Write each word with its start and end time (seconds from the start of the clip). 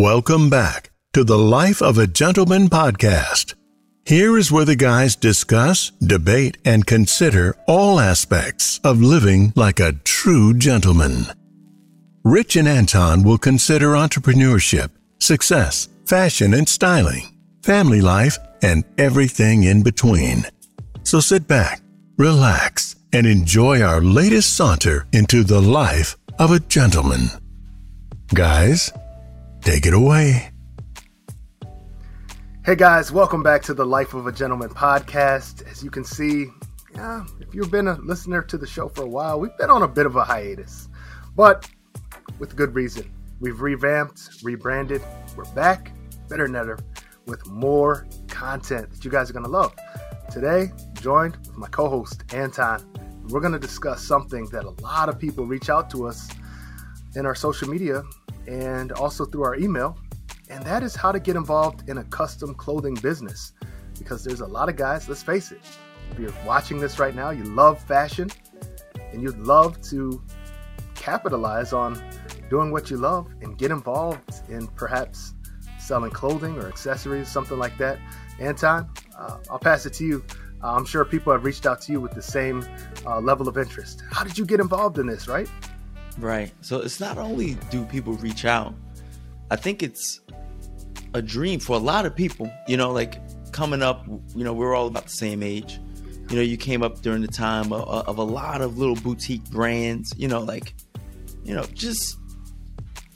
Welcome 0.00 0.48
back 0.48 0.92
to 1.12 1.24
the 1.24 1.36
Life 1.36 1.82
of 1.82 1.98
a 1.98 2.06
Gentleman 2.06 2.68
podcast. 2.70 3.54
Here 4.06 4.38
is 4.38 4.50
where 4.50 4.64
the 4.64 4.74
guys 4.74 5.14
discuss, 5.14 5.90
debate, 6.00 6.56
and 6.64 6.86
consider 6.86 7.54
all 7.68 8.00
aspects 8.00 8.80
of 8.82 9.02
living 9.02 9.52
like 9.56 9.78
a 9.78 9.92
true 10.04 10.54
gentleman. 10.54 11.26
Rich 12.24 12.56
and 12.56 12.66
Anton 12.66 13.22
will 13.24 13.36
consider 13.36 13.88
entrepreneurship, 13.88 14.88
success, 15.18 15.90
fashion 16.06 16.54
and 16.54 16.66
styling, 16.66 17.36
family 17.62 18.00
life, 18.00 18.38
and 18.62 18.84
everything 18.96 19.64
in 19.64 19.82
between. 19.82 20.46
So 21.02 21.20
sit 21.20 21.46
back, 21.46 21.82
relax, 22.16 22.96
and 23.12 23.26
enjoy 23.26 23.82
our 23.82 24.00
latest 24.00 24.56
saunter 24.56 25.06
into 25.12 25.44
the 25.44 25.60
life 25.60 26.16
of 26.38 26.52
a 26.52 26.60
gentleman. 26.60 27.28
Guys, 28.32 28.92
take 29.60 29.86
it 29.86 29.94
away. 29.94 30.50
Hey 32.64 32.76
guys, 32.76 33.10
welcome 33.10 33.42
back 33.42 33.62
to 33.62 33.74
the 33.74 33.84
Life 33.84 34.14
of 34.14 34.26
a 34.26 34.32
Gentleman 34.32 34.70
podcast. 34.70 35.66
As 35.70 35.82
you 35.82 35.90
can 35.90 36.04
see, 36.04 36.46
yeah, 36.94 37.24
if 37.40 37.54
you've 37.54 37.70
been 37.70 37.88
a 37.88 37.94
listener 38.00 38.42
to 38.42 38.58
the 38.58 38.66
show 38.66 38.88
for 38.88 39.02
a 39.02 39.08
while, 39.08 39.40
we've 39.40 39.56
been 39.56 39.70
on 39.70 39.82
a 39.82 39.88
bit 39.88 40.06
of 40.06 40.16
a 40.16 40.24
hiatus, 40.24 40.88
but 41.36 41.68
with 42.38 42.56
good 42.56 42.74
reason. 42.74 43.10
We've 43.40 43.60
revamped, 43.60 44.42
rebranded, 44.42 45.02
we're 45.36 45.44
back, 45.54 45.92
better 46.28 46.46
than 46.46 46.56
ever, 46.56 46.78
with 47.26 47.46
more 47.46 48.06
content 48.28 48.90
that 48.90 49.04
you 49.04 49.10
guys 49.10 49.30
are 49.30 49.32
going 49.32 49.46
to 49.46 49.50
love. 49.50 49.74
Today, 50.30 50.70
joined 51.00 51.36
with 51.38 51.56
my 51.56 51.68
co 51.68 51.88
host, 51.88 52.22
Anton. 52.34 52.86
We're 53.28 53.40
going 53.40 53.52
to 53.52 53.58
discuss 53.58 54.04
something 54.04 54.46
that 54.46 54.64
a 54.64 54.70
lot 54.82 55.08
of 55.08 55.18
people 55.18 55.46
reach 55.46 55.70
out 55.70 55.90
to 55.90 56.06
us 56.06 56.28
in 57.14 57.26
our 57.26 57.34
social 57.34 57.68
media 57.68 58.02
and 58.50 58.90
also 58.92 59.24
through 59.24 59.44
our 59.44 59.54
email, 59.54 59.96
and 60.48 60.64
that 60.64 60.82
is 60.82 60.96
how 60.96 61.12
to 61.12 61.20
get 61.20 61.36
involved 61.36 61.88
in 61.88 61.98
a 61.98 62.04
custom 62.04 62.54
clothing 62.54 62.94
business. 62.94 63.52
Because 63.96 64.24
there's 64.24 64.40
a 64.40 64.46
lot 64.46 64.68
of 64.68 64.76
guys, 64.76 65.08
let's 65.08 65.22
face 65.22 65.52
it, 65.52 65.60
if 66.10 66.18
you're 66.18 66.34
watching 66.44 66.78
this 66.78 66.98
right 66.98 67.14
now, 67.14 67.30
you 67.30 67.44
love 67.44 67.80
fashion 67.80 68.28
and 69.12 69.22
you'd 69.22 69.38
love 69.38 69.80
to 69.82 70.22
capitalize 70.94 71.72
on 71.72 72.02
doing 72.48 72.72
what 72.72 72.90
you 72.90 72.96
love 72.96 73.28
and 73.42 73.56
get 73.56 73.70
involved 73.70 74.42
in 74.48 74.66
perhaps 74.68 75.34
selling 75.78 76.10
clothing 76.10 76.56
or 76.58 76.66
accessories, 76.66 77.28
something 77.28 77.58
like 77.58 77.76
that. 77.78 77.98
Anton, 78.40 78.90
uh, 79.16 79.38
I'll 79.50 79.58
pass 79.58 79.86
it 79.86 79.92
to 79.94 80.04
you. 80.04 80.24
I'm 80.62 80.84
sure 80.84 81.04
people 81.04 81.32
have 81.32 81.44
reached 81.44 81.66
out 81.66 81.80
to 81.82 81.92
you 81.92 82.00
with 82.00 82.12
the 82.12 82.22
same 82.22 82.66
uh, 83.06 83.20
level 83.20 83.48
of 83.48 83.56
interest. 83.56 84.02
How 84.10 84.24
did 84.24 84.36
you 84.36 84.44
get 84.44 84.60
involved 84.60 84.98
in 84.98 85.06
this, 85.06 85.28
right? 85.28 85.48
Right. 86.20 86.52
So 86.60 86.80
it's 86.80 87.00
not 87.00 87.18
only 87.18 87.56
do 87.70 87.84
people 87.86 88.14
reach 88.14 88.44
out, 88.44 88.74
I 89.50 89.56
think 89.56 89.82
it's 89.82 90.20
a 91.14 91.22
dream 91.22 91.60
for 91.60 91.76
a 91.76 91.80
lot 91.80 92.06
of 92.06 92.14
people. 92.14 92.50
You 92.68 92.76
know, 92.76 92.92
like 92.92 93.20
coming 93.52 93.82
up, 93.82 94.06
you 94.06 94.44
know, 94.44 94.52
we're 94.52 94.74
all 94.74 94.86
about 94.86 95.04
the 95.04 95.10
same 95.10 95.42
age. 95.42 95.80
You 96.28 96.36
know, 96.36 96.42
you 96.42 96.56
came 96.56 96.82
up 96.82 97.00
during 97.02 97.22
the 97.22 97.28
time 97.28 97.72
of, 97.72 97.82
of 97.88 98.18
a 98.18 98.22
lot 98.22 98.60
of 98.60 98.78
little 98.78 98.94
boutique 98.94 99.44
brands, 99.50 100.14
you 100.16 100.28
know, 100.28 100.40
like, 100.40 100.74
you 101.42 101.52
know, 101.54 101.64
just 101.74 102.16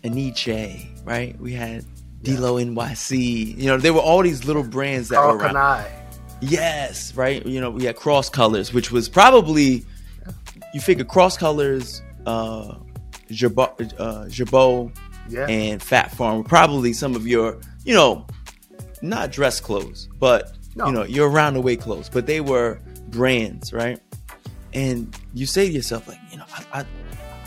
Aniche, 0.02 1.06
right? 1.06 1.38
We 1.40 1.52
had 1.52 1.84
D'Lo 2.22 2.56
NYC. 2.56 3.56
You 3.56 3.66
know, 3.66 3.78
there 3.78 3.94
were 3.94 4.00
all 4.00 4.22
these 4.22 4.44
little 4.44 4.64
brands 4.64 5.10
that 5.10 5.16
Carl 5.16 5.36
were 5.36 5.44
around. 5.44 5.54
Kani. 5.54 5.90
Yes, 6.40 7.14
right. 7.14 7.44
You 7.46 7.60
know, 7.60 7.70
we 7.70 7.84
had 7.84 7.96
Cross 7.96 8.30
Colors, 8.30 8.72
which 8.72 8.90
was 8.90 9.08
probably 9.08 9.84
you 10.74 10.80
figure 10.80 11.04
Cross 11.04 11.38
Colors, 11.38 12.02
uh, 12.26 12.74
Jabot, 13.30 13.92
uh, 13.98 14.26
Jabot 14.28 14.90
Yeah. 15.28 15.46
and 15.48 15.82
Phat 15.82 16.14
Farm, 16.16 16.44
probably 16.44 16.92
some 16.92 17.14
of 17.16 17.26
your, 17.26 17.58
you 17.84 17.94
know, 17.94 18.26
not 19.02 19.30
dress 19.32 19.60
clothes, 19.60 20.08
but 20.18 20.56
No. 20.76 20.86
you 20.86 20.92
know, 20.92 21.04
your 21.04 21.28
around 21.30 21.54
the 21.54 21.60
way 21.60 21.76
clothes. 21.76 22.08
But 22.12 22.26
they 22.26 22.40
were 22.40 22.78
brands, 23.08 23.72
right? 23.72 24.00
And 24.72 25.14
you 25.34 25.46
say 25.46 25.66
to 25.68 25.72
yourself, 25.72 26.08
like, 26.08 26.18
you 26.30 26.38
know, 26.38 26.44
I, 26.72 26.80
I 26.80 26.84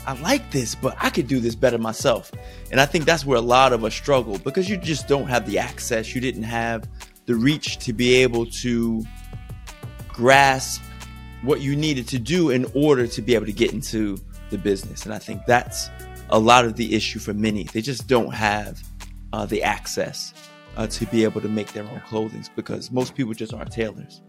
I 0.06 0.12
like 0.22 0.52
this, 0.52 0.74
but 0.74 0.96
I 0.98 1.10
could 1.10 1.26
do 1.28 1.38
this 1.38 1.54
better 1.54 1.76
myself. 1.76 2.32
And 2.70 2.80
I 2.80 2.86
think 2.86 3.04
that's 3.04 3.26
where 3.26 3.36
a 3.36 3.42
lot 3.42 3.74
of 3.74 3.84
us 3.84 3.94
struggle 3.94 4.38
because 4.38 4.66
you 4.66 4.78
just 4.78 5.06
don't 5.06 5.26
have 5.26 5.44
the 5.44 5.58
access. 5.58 6.14
You 6.14 6.22
didn't 6.22 6.44
have 6.44 6.88
the 7.26 7.34
reach 7.34 7.76
to 7.80 7.92
be 7.92 8.14
able 8.14 8.46
to 8.62 9.04
grasp 10.08 10.80
what 11.42 11.60
you 11.60 11.76
needed 11.76 12.08
to 12.08 12.18
do 12.18 12.48
in 12.50 12.64
order 12.74 13.06
to 13.06 13.20
be 13.22 13.34
able 13.34 13.44
to 13.46 13.52
get 13.52 13.72
into 13.74 14.18
the 14.50 14.58
business. 14.58 15.04
And 15.04 15.14
I 15.14 15.18
think 15.18 15.44
that's 15.46 15.90
a 16.30 16.38
lot 16.38 16.64
of 16.64 16.76
the 16.76 16.94
issue 16.94 17.18
for 17.18 17.34
many. 17.34 17.64
They 17.64 17.80
just 17.80 18.06
don't 18.06 18.32
have 18.34 18.82
uh, 19.32 19.46
the 19.46 19.62
access 19.62 20.34
uh, 20.76 20.86
to 20.86 21.06
be 21.06 21.24
able 21.24 21.40
to 21.40 21.48
make 21.48 21.72
their 21.72 21.84
own 21.84 22.00
clothing 22.06 22.44
because 22.56 22.90
most 22.90 23.14
people 23.14 23.34
just 23.34 23.52
aren't 23.52 23.72
tailors. 23.72 24.22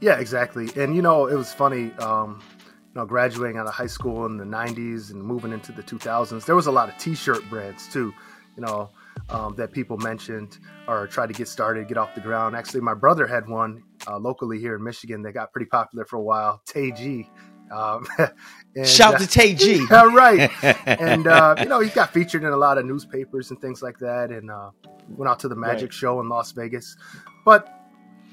Yeah, 0.00 0.18
exactly. 0.18 0.68
And 0.76 0.94
you 0.94 1.02
know, 1.02 1.26
it 1.26 1.34
was 1.34 1.52
funny. 1.52 1.92
Um, 1.94 2.42
you 2.62 3.00
know, 3.00 3.06
graduating 3.06 3.58
out 3.58 3.66
of 3.66 3.74
high 3.74 3.86
school 3.86 4.26
in 4.26 4.38
the 4.38 4.44
'90s 4.44 5.10
and 5.10 5.22
moving 5.22 5.52
into 5.52 5.72
the 5.72 5.82
2000s, 5.82 6.44
there 6.46 6.56
was 6.56 6.66
a 6.66 6.72
lot 6.72 6.88
of 6.88 6.96
T-shirt 6.98 7.48
brands 7.50 7.86
too. 7.88 8.12
You 8.56 8.62
know, 8.64 8.90
um, 9.30 9.54
that 9.56 9.72
people 9.72 9.96
mentioned 9.98 10.58
or 10.86 11.06
tried 11.06 11.28
to 11.28 11.32
get 11.32 11.48
started, 11.48 11.86
get 11.88 11.96
off 11.96 12.14
the 12.14 12.20
ground. 12.20 12.56
Actually, 12.56 12.80
my 12.80 12.94
brother 12.94 13.26
had 13.26 13.48
one 13.48 13.82
uh, 14.06 14.18
locally 14.18 14.58
here 14.58 14.74
in 14.74 14.82
Michigan 14.82 15.22
that 15.22 15.32
got 15.32 15.52
pretty 15.52 15.66
popular 15.66 16.04
for 16.04 16.16
a 16.16 16.22
while. 16.22 16.60
Tay 16.66 16.90
G. 16.90 17.28
Um, 17.70 18.06
and, 18.76 18.86
Shout 18.86 19.14
uh, 19.14 19.18
to 19.18 19.26
Tay 19.26 19.54
G. 19.54 19.86
yeah, 19.90 20.14
right. 20.14 20.50
and 20.86 21.26
uh, 21.26 21.56
you 21.60 21.66
know, 21.66 21.80
he 21.80 21.90
got 21.90 22.12
featured 22.12 22.44
in 22.44 22.50
a 22.50 22.56
lot 22.56 22.78
of 22.78 22.86
newspapers 22.86 23.50
and 23.50 23.60
things 23.60 23.82
like 23.82 23.98
that, 23.98 24.30
and 24.30 24.50
uh, 24.50 24.70
went 25.08 25.30
out 25.30 25.40
to 25.40 25.48
the 25.48 25.56
Magic 25.56 25.88
Right. 25.88 25.94
Show 25.94 26.20
in 26.20 26.28
Las 26.28 26.52
Vegas. 26.52 26.96
But 27.44 27.78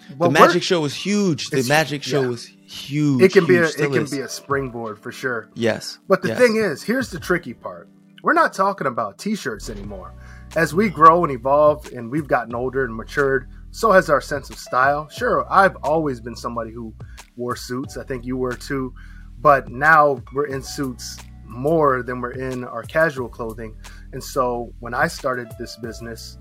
the 0.09 0.16
but 0.16 0.31
magic 0.31 0.63
show 0.63 0.81
was 0.81 0.94
huge. 0.94 1.50
The 1.50 1.63
magic 1.63 2.03
show 2.03 2.22
yeah. 2.22 2.28
was 2.28 2.46
huge. 2.46 3.22
it 3.22 3.34
can 3.34 3.46
be 3.46 3.57
a, 3.57 3.66
huge, 3.66 3.79
it 3.79 3.91
can 3.91 4.03
is. 4.03 4.12
be 4.12 4.19
a 4.19 4.29
springboard 4.29 5.00
for 5.00 5.12
sure. 5.12 5.50
yes. 5.56 6.00
But 6.07 6.22
the 6.22 6.29
yes. 6.29 6.38
thing 6.38 6.57
is, 6.57 6.84
here's 6.84 7.09
the 7.09 7.19
tricky 7.19 7.53
part. 7.53 7.90
We're 8.22 8.34
not 8.34 8.53
talking 8.53 8.88
about 8.88 9.17
t-shirts 9.17 9.69
anymore. 9.69 10.13
As 10.56 10.73
we 10.73 10.90
grow 10.90 11.23
and 11.23 11.31
evolve 11.31 11.91
and 11.91 12.09
we've 12.09 12.28
gotten 12.28 12.56
older 12.56 12.84
and 12.85 12.96
matured, 12.96 13.50
so 13.72 13.91
has 13.91 14.09
our 14.09 14.22
sense 14.22 14.50
of 14.50 14.57
style. 14.57 15.09
Sure, 15.09 15.46
I've 15.52 15.75
always 15.84 16.22
been 16.22 16.35
somebody 16.35 16.72
who 16.72 16.94
wore 17.35 17.56
suits. 17.56 17.97
I 17.97 18.03
think 18.03 18.25
you 18.25 18.38
were 18.38 18.56
too. 18.56 18.94
But 19.40 19.69
now 19.69 20.22
we're 20.34 20.47
in 20.47 20.62
suits 20.62 21.18
more 21.46 22.01
than 22.03 22.22
we're 22.22 22.31
in 22.31 22.63
our 22.63 22.84
casual 22.84 23.29
clothing. 23.29 23.75
And 24.12 24.23
so 24.23 24.73
when 24.79 24.94
I 24.94 25.07
started 25.07 25.51
this 25.59 25.78
business, 25.78 26.38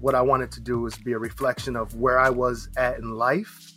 what 0.00 0.14
I 0.14 0.20
wanted 0.20 0.50
to 0.52 0.60
do 0.60 0.80
was 0.80 0.96
be 0.98 1.12
a 1.12 1.18
reflection 1.18 1.76
of 1.76 1.94
where 1.94 2.18
I 2.18 2.28
was 2.28 2.68
at 2.76 2.98
in 2.98 3.12
life. 3.14 3.72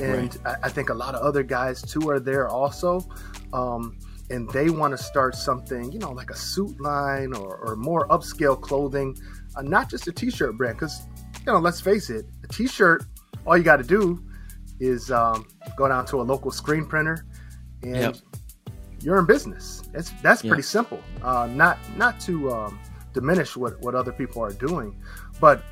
And 0.00 0.36
I, 0.44 0.56
I 0.64 0.68
think 0.68 0.90
a 0.90 0.94
lot 0.94 1.14
of 1.14 1.22
other 1.22 1.42
guys 1.42 1.80
too 1.82 2.10
are 2.10 2.20
there 2.20 2.48
also. 2.48 3.00
Um, 3.52 3.98
and 4.30 4.48
they 4.50 4.68
want 4.68 4.96
to 4.96 5.02
start 5.02 5.34
something, 5.34 5.90
you 5.90 5.98
know, 5.98 6.12
like 6.12 6.30
a 6.30 6.36
suit 6.36 6.78
line 6.80 7.32
or, 7.32 7.56
or 7.56 7.76
more 7.76 8.06
upscale 8.08 8.60
clothing, 8.60 9.16
uh, 9.56 9.62
not 9.62 9.88
just 9.88 10.06
a 10.06 10.12
t-shirt 10.12 10.56
brand. 10.58 10.76
Because, 10.76 11.06
you 11.46 11.52
know, 11.52 11.58
let's 11.58 11.80
face 11.80 12.10
it, 12.10 12.26
a 12.44 12.48
t-shirt, 12.48 13.04
all 13.46 13.56
you 13.56 13.64
got 13.64 13.78
to 13.78 13.84
do 13.84 14.22
is 14.80 15.10
um, 15.10 15.46
go 15.76 15.88
down 15.88 16.04
to 16.06 16.20
a 16.20 16.22
local 16.22 16.50
screen 16.50 16.84
printer, 16.84 17.24
and 17.82 17.96
Yep. 17.96 18.16
you're 19.00 19.18
in 19.18 19.26
business. 19.26 19.82
It's 19.94 20.12
that's 20.22 20.42
Yeah. 20.44 20.50
pretty 20.50 20.62
simple. 20.62 21.00
Uh, 21.22 21.48
not 21.50 21.78
not 21.96 22.18
to 22.20 22.52
um, 22.52 22.78
diminish 23.12 23.56
what 23.56 23.80
what 23.80 23.94
other 23.94 24.12
people 24.12 24.42
are 24.42 24.52
doing, 24.52 24.94
but 25.40 25.62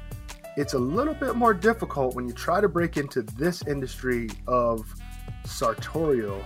it's 0.57 0.73
a 0.75 0.79
little 0.79 1.15
bit 1.15 1.37
more 1.37 1.53
difficult 1.53 2.15
when 2.15 2.27
you 2.27 2.33
try 2.33 2.61
to 2.61 2.69
break 2.69 2.97
into 2.97 3.23
this 3.23 3.63
industry 3.67 4.29
of 4.47 4.87
sartorial 5.45 6.43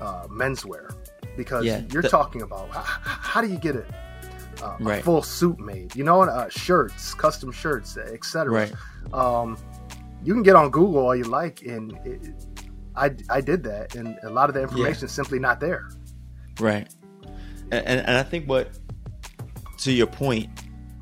uh, 0.00 0.26
menswear 0.28 0.94
because 1.36 1.64
Yeah, 1.64 1.82
you're 1.90 2.02
the- 2.02 2.08
talking 2.08 2.42
about 2.42 2.68
how, 2.70 2.82
how 2.82 3.40
do 3.40 3.48
you 3.48 3.56
get 3.58 3.76
a, 3.76 3.84
uh, 4.62 4.76
a 4.78 4.84
Right. 4.84 5.04
full 5.04 5.22
suit 5.22 5.58
made 5.58 5.94
you 5.96 6.04
know 6.04 6.22
uh, 6.22 6.48
shirts 6.48 7.14
custom 7.14 7.50
shirts 7.50 7.96
etc 7.96 8.52
Right. 8.52 8.72
um, 9.14 9.56
you 10.22 10.32
can 10.34 10.42
get 10.42 10.56
on 10.56 10.70
google 10.70 10.98
all 11.06 11.16
you 11.16 11.24
like 11.24 11.62
and 11.62 11.92
it, 12.04 12.20
I, 12.96 13.10
I 13.28 13.40
did 13.40 13.64
that 13.64 13.94
and 13.94 14.16
a 14.22 14.30
lot 14.30 14.48
of 14.48 14.54
the 14.54 14.62
information 14.62 15.06
is 15.06 15.12
simply 15.12 15.38
not 15.38 15.60
there 15.60 15.88
Right. 16.60 16.88
And, 17.70 17.86
and 17.86 18.00
and 18.00 18.16
I 18.16 18.22
think 18.22 18.48
what 18.48 18.78
to 19.78 19.92
your 19.92 20.06
point, 20.06 20.48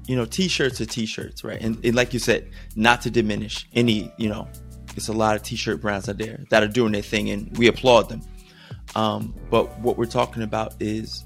you 0.06 0.16
know, 0.16 0.24
t-shirts 0.24 0.80
are 0.80 0.86
t-shirts, 0.86 1.44
right? 1.44 1.60
And, 1.60 1.78
and 1.84 1.94
like 1.94 2.12
you 2.12 2.18
said, 2.18 2.50
not 2.74 3.02
to 3.02 3.10
diminish 3.10 3.68
any, 3.74 4.12
you 4.16 4.28
know, 4.28 4.48
it's 4.96 5.08
a 5.08 5.12
lot 5.12 5.36
of 5.36 5.42
t-shirt 5.42 5.80
brands 5.80 6.08
out 6.08 6.18
there 6.18 6.40
that 6.50 6.62
are 6.62 6.68
doing 6.68 6.92
their 6.92 7.02
thing 7.02 7.30
and 7.30 7.56
we 7.56 7.68
applaud 7.68 8.08
them. 8.08 8.22
Um, 8.96 9.34
but 9.50 9.78
what 9.80 9.96
we're 9.96 10.06
talking 10.06 10.42
about 10.42 10.74
is 10.80 11.24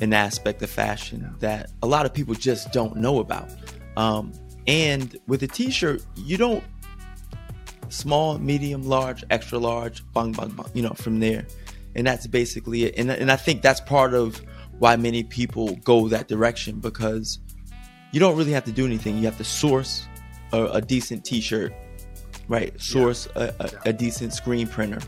an 0.00 0.12
aspect 0.12 0.62
of 0.62 0.70
fashion 0.70 1.34
that 1.40 1.70
a 1.82 1.86
lot 1.86 2.06
of 2.06 2.14
people 2.14 2.34
just 2.34 2.72
don't 2.72 2.96
know 2.96 3.18
about. 3.18 3.50
Um, 3.96 4.32
and 4.66 5.16
with 5.26 5.42
a 5.42 5.48
t-shirt, 5.48 6.04
you 6.16 6.36
don't 6.36 6.64
small, 7.94 8.38
medium, 8.38 8.86
large, 8.86 9.24
extra 9.30 9.58
large, 9.58 10.02
bang, 10.12 10.32
bang, 10.32 10.50
bang, 10.50 10.66
you 10.74 10.82
know, 10.82 10.94
from 10.94 11.20
there. 11.20 11.46
And 11.94 12.06
that's 12.06 12.26
basically 12.26 12.84
it. 12.84 12.94
And, 12.98 13.10
and 13.10 13.30
I 13.30 13.36
think 13.36 13.62
that's 13.62 13.80
part 13.80 14.14
of 14.14 14.42
why 14.78 14.96
many 14.96 15.22
people 15.22 15.76
go 15.84 16.08
that 16.08 16.28
direction 16.28 16.80
because 16.80 17.38
you 18.12 18.20
don't 18.20 18.36
really 18.36 18.52
have 18.52 18.64
to 18.64 18.72
do 18.72 18.84
anything. 18.84 19.16
You 19.16 19.24
have 19.24 19.38
to 19.38 19.44
source 19.44 20.06
a, 20.52 20.64
a 20.66 20.80
decent 20.80 21.24
T-shirt, 21.24 21.72
right? 22.48 22.78
Source 22.80 23.28
yeah. 23.36 23.50
a, 23.58 23.64
a, 23.64 23.70
a 23.86 23.92
decent 23.92 24.32
screen 24.32 24.66
printer, 24.66 25.00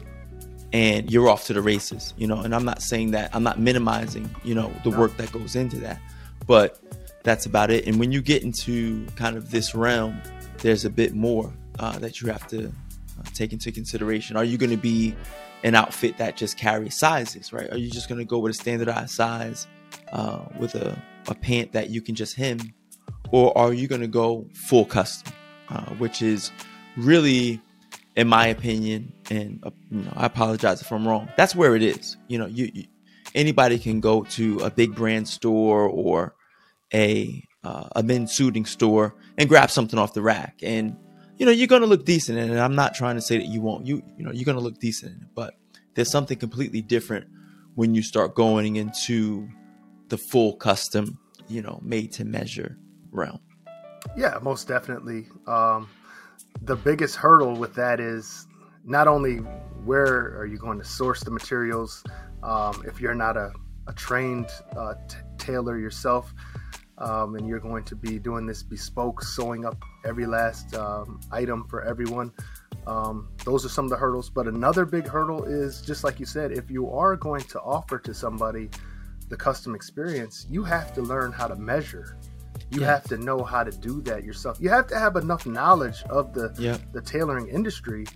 and 0.72 1.10
you're 1.10 1.28
off 1.28 1.46
to 1.46 1.52
the 1.52 1.62
races. 1.62 2.14
You 2.16 2.26
know, 2.26 2.40
and 2.40 2.54
I'm 2.54 2.64
not 2.64 2.82
saying 2.82 3.12
that 3.12 3.34
I'm 3.34 3.42
not 3.42 3.58
minimizing, 3.58 4.34
you 4.44 4.54
know, 4.54 4.72
the 4.84 4.90
no. 4.90 4.98
work 4.98 5.16
that 5.16 5.32
goes 5.32 5.56
into 5.56 5.76
that, 5.78 6.00
but 6.46 6.80
that's 7.22 7.46
about 7.46 7.70
it. 7.70 7.86
And 7.86 7.98
when 7.98 8.12
you 8.12 8.22
get 8.22 8.42
into 8.42 9.04
kind 9.16 9.36
of 9.36 9.50
this 9.50 9.74
realm, 9.74 10.20
there's 10.58 10.84
a 10.84 10.90
bit 10.90 11.14
more 11.14 11.52
uh, 11.78 11.98
that 11.98 12.20
you 12.20 12.28
have 12.28 12.46
to 12.48 12.66
uh, 12.68 13.22
take 13.34 13.52
into 13.52 13.72
consideration. 13.72 14.36
Are 14.36 14.44
you 14.44 14.58
going 14.58 14.70
to 14.70 14.76
be 14.76 15.14
an 15.64 15.74
outfit 15.74 16.18
that 16.18 16.36
just 16.36 16.56
carries 16.56 16.94
sizes, 16.94 17.52
right? 17.52 17.70
Are 17.70 17.78
you 17.78 17.90
just 17.90 18.08
going 18.08 18.18
to 18.18 18.24
go 18.24 18.38
with 18.38 18.50
a 18.50 18.54
standardized 18.54 19.10
size 19.10 19.66
uh, 20.12 20.44
with 20.58 20.74
a, 20.74 21.00
a 21.28 21.34
pant 21.34 21.72
that 21.72 21.90
you 21.90 22.00
can 22.00 22.14
just 22.14 22.36
hem? 22.36 22.58
Or 23.30 23.56
are 23.56 23.72
you 23.72 23.88
going 23.88 24.02
to 24.02 24.06
go 24.06 24.46
full 24.54 24.84
custom, 24.84 25.32
uh, 25.68 25.86
which 25.94 26.22
is 26.22 26.52
really, 26.96 27.60
in 28.14 28.28
my 28.28 28.46
opinion, 28.46 29.12
and 29.30 29.60
uh, 29.64 29.70
you 29.90 30.02
know, 30.02 30.12
I 30.14 30.26
apologize 30.26 30.80
if 30.80 30.92
I'm 30.92 31.06
wrong. 31.06 31.28
That's 31.36 31.54
where 31.54 31.74
it 31.74 31.82
is. 31.82 32.16
You 32.28 32.38
know, 32.38 32.46
you, 32.46 32.70
you 32.72 32.84
anybody 33.34 33.78
can 33.78 34.00
go 34.00 34.22
to 34.22 34.58
a 34.60 34.70
big 34.70 34.94
brand 34.94 35.28
store 35.28 35.82
or 35.88 36.34
a 36.94 37.42
uh, 37.64 37.88
a 37.96 38.02
men's 38.02 38.32
suiting 38.32 38.64
store 38.64 39.14
and 39.38 39.48
grab 39.48 39.70
something 39.70 39.98
off 39.98 40.14
the 40.14 40.22
rack 40.22 40.60
and 40.62 40.96
you 41.36 41.46
know 41.46 41.52
you're 41.52 41.66
gonna 41.66 41.86
look 41.86 42.04
decent 42.04 42.38
in 42.38 42.50
it. 42.50 42.58
I'm 42.58 42.74
not 42.74 42.94
trying 42.94 43.16
to 43.16 43.20
say 43.20 43.38
that 43.38 43.46
you 43.46 43.60
won't 43.60 43.86
you 43.86 44.02
you 44.16 44.24
know 44.24 44.32
you're 44.32 44.44
gonna 44.44 44.60
look 44.60 44.78
decent 44.78 45.16
in 45.16 45.22
it 45.22 45.28
but 45.34 45.54
there's 45.94 46.10
something 46.10 46.38
completely 46.38 46.82
different 46.82 47.26
when 47.74 47.94
you 47.94 48.02
start 48.02 48.34
going 48.34 48.76
into 48.76 49.48
the 50.08 50.18
full 50.18 50.56
custom 50.56 51.18
you 51.48 51.62
know 51.62 51.80
made 51.82 52.12
to 52.12 52.24
measure 52.24 52.78
realm. 53.10 53.40
Yeah 54.16 54.38
most 54.42 54.68
definitely. 54.68 55.28
Um 55.46 55.88
the 56.62 56.76
biggest 56.76 57.16
hurdle 57.16 57.54
with 57.54 57.74
that 57.74 58.00
is 58.00 58.46
not 58.84 59.08
only 59.08 59.36
where 59.84 60.36
are 60.38 60.46
you 60.46 60.58
going 60.58 60.78
to 60.78 60.84
source 60.84 61.22
the 61.22 61.30
materials 61.30 62.02
um, 62.42 62.82
if 62.86 63.00
you're 63.00 63.14
not 63.14 63.36
a, 63.36 63.52
a 63.88 63.92
trained 63.92 64.48
uh, 64.76 64.94
t- 65.08 65.16
tailor 65.38 65.78
yourself 65.78 66.32
um, 66.98 67.34
and 67.36 67.46
you're 67.48 67.60
going 67.60 67.84
to 67.84 67.96
be 67.96 68.18
doing 68.18 68.46
this 68.46 68.62
bespoke 68.62 69.22
sewing 69.22 69.64
up 69.64 69.76
every 70.04 70.26
last 70.26 70.74
um, 70.74 71.20
item 71.30 71.66
for 71.68 71.82
everyone. 71.82 72.32
Um, 72.86 73.28
those 73.44 73.64
are 73.64 73.68
some 73.68 73.84
of 73.86 73.90
the 73.90 73.96
hurdles. 73.96 74.30
But 74.30 74.46
another 74.46 74.84
big 74.84 75.06
hurdle 75.06 75.44
is 75.44 75.82
just 75.82 76.04
like 76.04 76.20
you 76.20 76.26
said, 76.26 76.52
if 76.52 76.70
you 76.70 76.90
are 76.90 77.16
going 77.16 77.42
to 77.42 77.60
offer 77.60 77.98
to 77.98 78.14
somebody 78.14 78.70
the 79.28 79.36
custom 79.36 79.74
experience, 79.74 80.46
you 80.48 80.62
have 80.64 80.94
to 80.94 81.02
learn 81.02 81.32
how 81.32 81.48
to 81.48 81.56
measure. 81.56 82.16
You 82.70 82.80
yeah. 82.80 82.86
have 82.86 83.04
to 83.04 83.18
know 83.18 83.42
how 83.42 83.64
to 83.64 83.70
do 83.70 84.00
that 84.02 84.24
yourself. 84.24 84.58
You 84.60 84.70
have 84.70 84.86
to 84.88 84.98
have 84.98 85.16
enough 85.16 85.46
knowledge 85.46 86.02
of 86.04 86.32
the 86.32 86.54
yeah. 86.58 86.78
the 86.92 87.00
tailoring 87.00 87.48
industry 87.48 88.06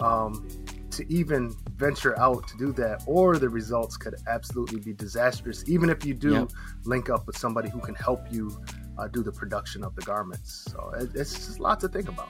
um, 0.00 0.48
to 0.94 1.12
even 1.12 1.54
venture 1.76 2.18
out 2.18 2.46
to 2.48 2.56
do 2.56 2.72
that, 2.72 3.02
or 3.06 3.38
the 3.38 3.48
results 3.48 3.96
could 3.96 4.14
absolutely 4.26 4.80
be 4.80 4.92
disastrous, 4.92 5.64
even 5.68 5.90
if 5.90 6.04
you 6.04 6.14
do 6.14 6.32
yep. 6.32 6.50
link 6.84 7.10
up 7.10 7.26
with 7.26 7.36
somebody 7.36 7.68
who 7.68 7.80
can 7.80 7.94
help 7.94 8.20
you 8.30 8.50
uh, 8.98 9.08
do 9.08 9.22
the 9.22 9.32
production 9.32 9.84
of 9.84 9.94
the 9.96 10.02
garments. 10.02 10.66
So 10.70 10.92
it's 11.14 11.34
just 11.34 11.58
a 11.58 11.62
lot 11.62 11.80
to 11.80 11.88
think 11.88 12.08
about. 12.08 12.28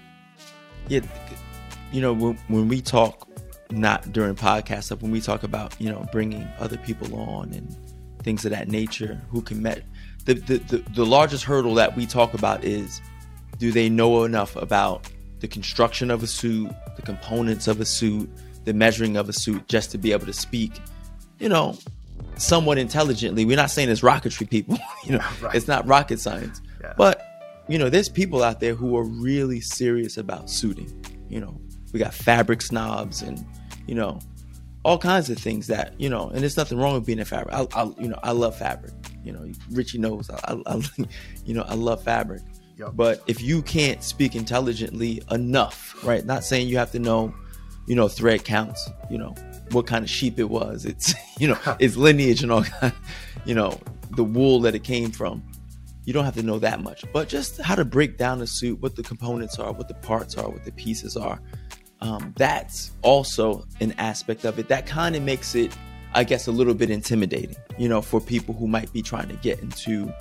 Yeah, 0.89 1.01
you 1.93 2.01
know, 2.01 2.13
when, 2.13 2.39
when 2.49 2.69
we 2.69 2.81
talk, 2.81 3.29
not 3.71 4.13
during 4.13 4.35
podcast 4.35 4.85
stuff, 4.85 5.03
when 5.03 5.11
we 5.11 5.21
talk 5.21 5.43
about, 5.43 5.79
you 5.81 5.91
know, 5.91 6.07
bringing 6.13 6.47
other 6.59 6.77
people 6.79 7.15
on 7.17 7.53
and 7.53 7.77
things 8.23 8.45
of 8.45 8.51
that 8.51 8.69
nature 8.69 9.21
who 9.31 9.43
can 9.43 9.63
met 9.63 9.85
the, 10.25 10.35
the, 10.35 10.59
the, 10.59 10.79
the 10.95 11.07
largest 11.07 11.45
hurdle 11.45 11.75
that 11.75 11.97
we 11.97 12.07
talk 12.07 12.35
about 12.35 12.65
is 12.65 13.01
do 13.59 13.71
they 13.71 13.89
know 13.89 14.25
enough 14.25 14.57
about 14.57 15.11
the 15.41 15.49
construction 15.49 16.11
of 16.11 16.23
a 16.23 16.27
suit, 16.27 16.71
the 16.97 17.03
components 17.03 17.69
of 17.69 17.81
a 17.81 17.85
suit, 17.85 18.31
the 18.65 18.75
measuring 18.75 19.17
of 19.17 19.29
a 19.29 19.33
suit 19.33 19.67
just 19.69 19.91
to 19.93 19.99
be 19.99 20.13
able 20.13 20.27
to 20.27 20.33
speak, 20.33 20.81
you 21.39 21.49
know, 21.49 21.77
somewhat 22.37 22.79
intelligently. 22.79 23.45
We're 23.45 23.57
not 23.57 23.71
saying 23.71 23.89
it's 23.89 24.01
rocketry, 24.01 24.49
people. 24.49 24.79
you 25.05 25.13
know, 25.13 25.25
right. 25.41 25.55
it's 25.55 25.69
not 25.69 25.87
rocket 25.87 26.21
science. 26.21 26.61
Yeah. 26.81 26.95
But 26.97 27.23
you 27.69 27.79
know, 27.79 27.89
there's 27.89 28.09
people 28.09 28.43
out 28.43 28.61
there 28.61 28.75
who 28.75 28.97
are 28.97 29.05
really 29.05 29.61
serious 29.61 30.17
about 30.17 30.51
suiting. 30.51 31.05
You 31.29 31.41
know, 31.41 31.61
we 31.93 31.99
got 31.99 32.13
fabric 32.13 32.63
snobs 32.63 33.23
and 33.23 33.45
you 33.87 33.95
know 33.95 34.19
all 34.85 34.99
kinds 34.99 35.31
of 35.31 35.39
things 35.39 35.67
that 35.69 35.99
you 35.99 36.09
know. 36.09 36.29
And 36.29 36.41
there's 36.41 36.57
nothing 36.57 36.79
wrong 36.79 36.95
with 36.95 37.07
being 37.07 37.21
a 37.21 37.25
fabric. 37.25 37.55
I, 37.55 37.67
I 37.75 37.85
you 37.99 38.09
know, 38.09 38.19
I 38.23 38.33
love 38.33 38.57
fabric. 38.57 38.93
You 39.23 39.33
know, 39.33 39.51
Richie 39.71 39.99
knows. 39.99 40.31
I, 40.31 40.61
I, 40.67 40.83
you 41.45 41.55
know, 41.55 41.63
I 41.63 41.75
love 41.75 42.03
fabric. 42.03 42.43
Yep. 42.77 42.91
But 42.95 43.23
if 43.27 43.41
you 43.41 43.63
can't 43.63 44.03
speak 44.03 44.35
intelligently 44.35 45.23
enough, 45.31 45.95
right? 46.05 46.25
Not 46.25 46.45
saying 46.45 46.69
you 46.69 46.77
have 46.79 46.91
to 46.93 46.99
know 46.99 47.33
you 47.87 47.95
know, 47.95 48.09
thread 48.09 48.45
counts, 48.45 48.91
you 49.11 49.19
know, 49.19 49.35
what 49.71 49.87
kind 49.87 50.05
of 50.05 50.11
sheep 50.11 50.39
it 50.39 50.49
was, 50.51 50.85
it's, 50.85 51.15
you 51.39 51.49
know, 51.49 51.59
its 51.79 51.97
lineage 51.97 52.43
and 52.43 52.53
all, 52.53 52.65
you 53.45 53.55
know, 53.55 53.79
the 54.11 54.25
wool 54.25 54.61
that 54.61 54.75
it 54.75 54.85
came 54.85 55.11
from. 55.11 55.43
You 56.05 56.13
don't 56.13 56.27
have 56.27 56.35
to 56.35 56.43
know 56.43 56.59
that 56.59 56.83
much, 56.83 57.05
but 57.15 57.29
just 57.29 57.61
how 57.63 57.75
to 57.75 57.85
break 57.85 58.19
down 58.19 58.43
a 58.43 58.47
suit, 58.47 58.81
what 58.83 58.95
the 58.95 59.03
components 59.03 59.59
are, 59.59 59.73
what 59.73 59.89
the 59.89 59.95
parts 59.95 60.37
are, 60.37 60.49
what 60.49 60.65
the 60.65 60.73
pieces 60.73 61.17
are. 61.17 61.41
Um, 62.03 62.35
that's 62.37 62.93
also 63.01 63.67
an 63.81 63.93
aspect 63.93 64.45
of 64.45 64.59
it 64.59 64.69
that 64.69 64.85
kind 64.85 65.17
of 65.17 65.23
makes 65.23 65.55
it, 65.55 65.75
I 66.13 66.25
guess, 66.25 66.47
a 66.47 66.53
little 66.53 66.75
bit 66.75 66.91
intimidating, 66.91 67.57
you 67.79 67.89
know, 67.89 68.03
for 68.03 68.21
people 68.21 68.55
who 68.55 68.69
might 68.69 68.93
be 68.93 69.01
trying 69.01 69.29
to 69.29 69.37
get 69.37 69.61
into 69.61 70.13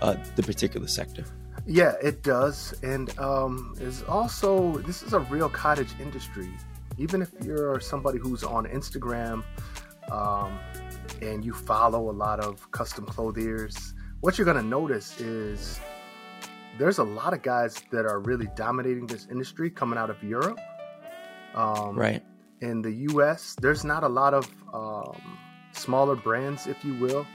uh, 0.00 0.14
the 0.36 0.44
particular 0.44 0.86
sector. 0.86 1.24
Yeah, 1.66 1.94
it 2.02 2.22
does, 2.22 2.74
and 2.82 3.16
um, 3.18 3.74
is 3.80 4.02
also 4.04 4.78
this 4.78 5.02
is 5.02 5.12
a 5.12 5.20
real 5.20 5.48
cottage 5.48 5.90
industry 6.00 6.50
even 6.98 7.22
if 7.22 7.32
you're 7.44 7.80
somebody 7.80 8.18
who's 8.18 8.44
on 8.44 8.66
Instagram 8.66 9.44
um, 10.10 10.58
and 11.20 11.44
you 11.44 11.52
follow 11.52 12.10
a 12.10 12.12
lot 12.12 12.40
of 12.40 12.70
custom 12.70 13.04
clothiers, 13.06 13.94
what 14.20 14.38
you're 14.38 14.44
going 14.44 14.56
to 14.56 14.62
notice 14.62 15.20
is 15.20 15.80
there's 16.78 16.98
a 16.98 17.04
lot 17.04 17.32
of 17.32 17.42
guys 17.42 17.82
that 17.90 18.06
are 18.06 18.20
really 18.20 18.48
dominating 18.56 19.06
this 19.06 19.26
industry 19.30 19.70
coming 19.70 19.98
out 19.98 20.10
of 20.10 20.22
Europe. 20.22 20.58
Um, 21.54 21.98
right. 21.98 22.22
In 22.60 22.80
the 22.80 22.92
US, 23.10 23.56
there's 23.60 23.84
not 23.84 24.04
a 24.04 24.08
lot 24.08 24.34
of 24.34 24.48
um, 24.72 25.38
smaller 25.72 26.16
brands, 26.16 26.66
if 26.66 26.84
you 26.84 26.94
will, 26.94 27.26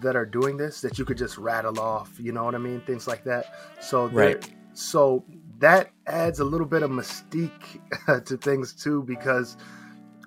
that 0.00 0.16
are 0.16 0.24
doing 0.24 0.56
this 0.56 0.80
that 0.80 0.98
you 0.98 1.04
could 1.04 1.18
just 1.18 1.36
rattle 1.38 1.80
off. 1.80 2.12
You 2.18 2.32
know 2.32 2.44
what 2.44 2.54
I 2.54 2.58
mean? 2.58 2.80
Things 2.82 3.06
like 3.06 3.24
that. 3.24 3.46
So, 3.80 4.06
right. 4.06 4.48
So 4.74 5.24
that 5.62 5.92
adds 6.08 6.40
a 6.40 6.44
little 6.44 6.66
bit 6.66 6.82
of 6.82 6.90
mystique 6.90 7.78
to 8.26 8.36
things 8.36 8.74
too 8.74 9.00
because 9.04 9.56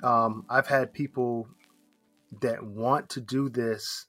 um, 0.02 0.46
I've 0.50 0.66
had 0.66 0.94
people 0.94 1.50
that 2.40 2.64
want 2.64 3.10
to 3.10 3.22
do 3.22 3.50
this 3.50 4.06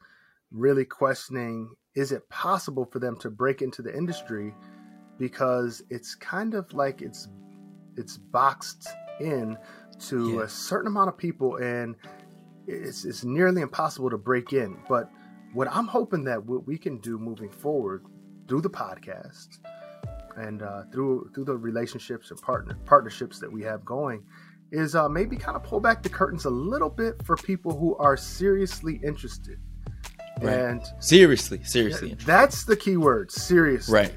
really 0.52 0.84
questioning 0.84 1.74
is 1.96 2.12
it 2.12 2.28
possible 2.28 2.84
for 2.84 3.00
them 3.00 3.16
to 3.18 3.30
break 3.30 3.60
into 3.60 3.82
the 3.82 3.92
industry 3.92 4.54
because 5.18 5.82
it's 5.90 6.14
kind 6.14 6.54
of 6.54 6.72
like 6.72 7.02
it's 7.02 7.26
it's 7.96 8.18
boxed 8.18 8.88
in 9.20 9.58
to 9.98 10.34
yeah. 10.34 10.42
a 10.42 10.48
certain 10.48 10.86
amount 10.86 11.08
of 11.08 11.18
people 11.18 11.56
and 11.56 11.96
it's, 12.68 13.04
it's 13.04 13.24
nearly 13.24 13.62
impossible 13.62 14.10
to 14.10 14.18
break 14.18 14.52
in 14.52 14.76
but 14.88 15.10
what 15.54 15.66
i'm 15.70 15.86
hoping 15.86 16.22
that 16.22 16.44
what 16.44 16.66
we 16.66 16.78
can 16.78 16.98
do 16.98 17.18
moving 17.18 17.50
forward 17.50 18.04
through 18.46 18.60
the 18.60 18.70
podcast 18.70 19.58
and 20.36 20.62
uh, 20.62 20.82
through 20.92 21.30
through 21.34 21.44
the 21.44 21.56
relationships 21.56 22.30
and 22.30 22.40
partner 22.40 22.76
partnerships 22.84 23.38
that 23.40 23.50
we 23.50 23.62
have 23.62 23.84
going 23.84 24.24
is 24.72 24.94
uh, 24.94 25.08
maybe 25.08 25.36
kind 25.36 25.56
of 25.56 25.62
pull 25.62 25.80
back 25.80 26.02
the 26.02 26.08
curtains 26.08 26.44
a 26.44 26.50
little 26.50 26.90
bit 26.90 27.14
for 27.24 27.36
people 27.36 27.76
who 27.76 27.96
are 27.96 28.16
seriously 28.16 29.00
interested. 29.04 29.58
Right. 30.40 30.58
And 30.58 30.82
seriously, 30.98 31.62
seriously, 31.64 32.14
that's 32.26 32.64
the 32.64 32.76
key 32.76 32.96
word. 32.96 33.30
Seriously, 33.30 33.94
right, 33.94 34.14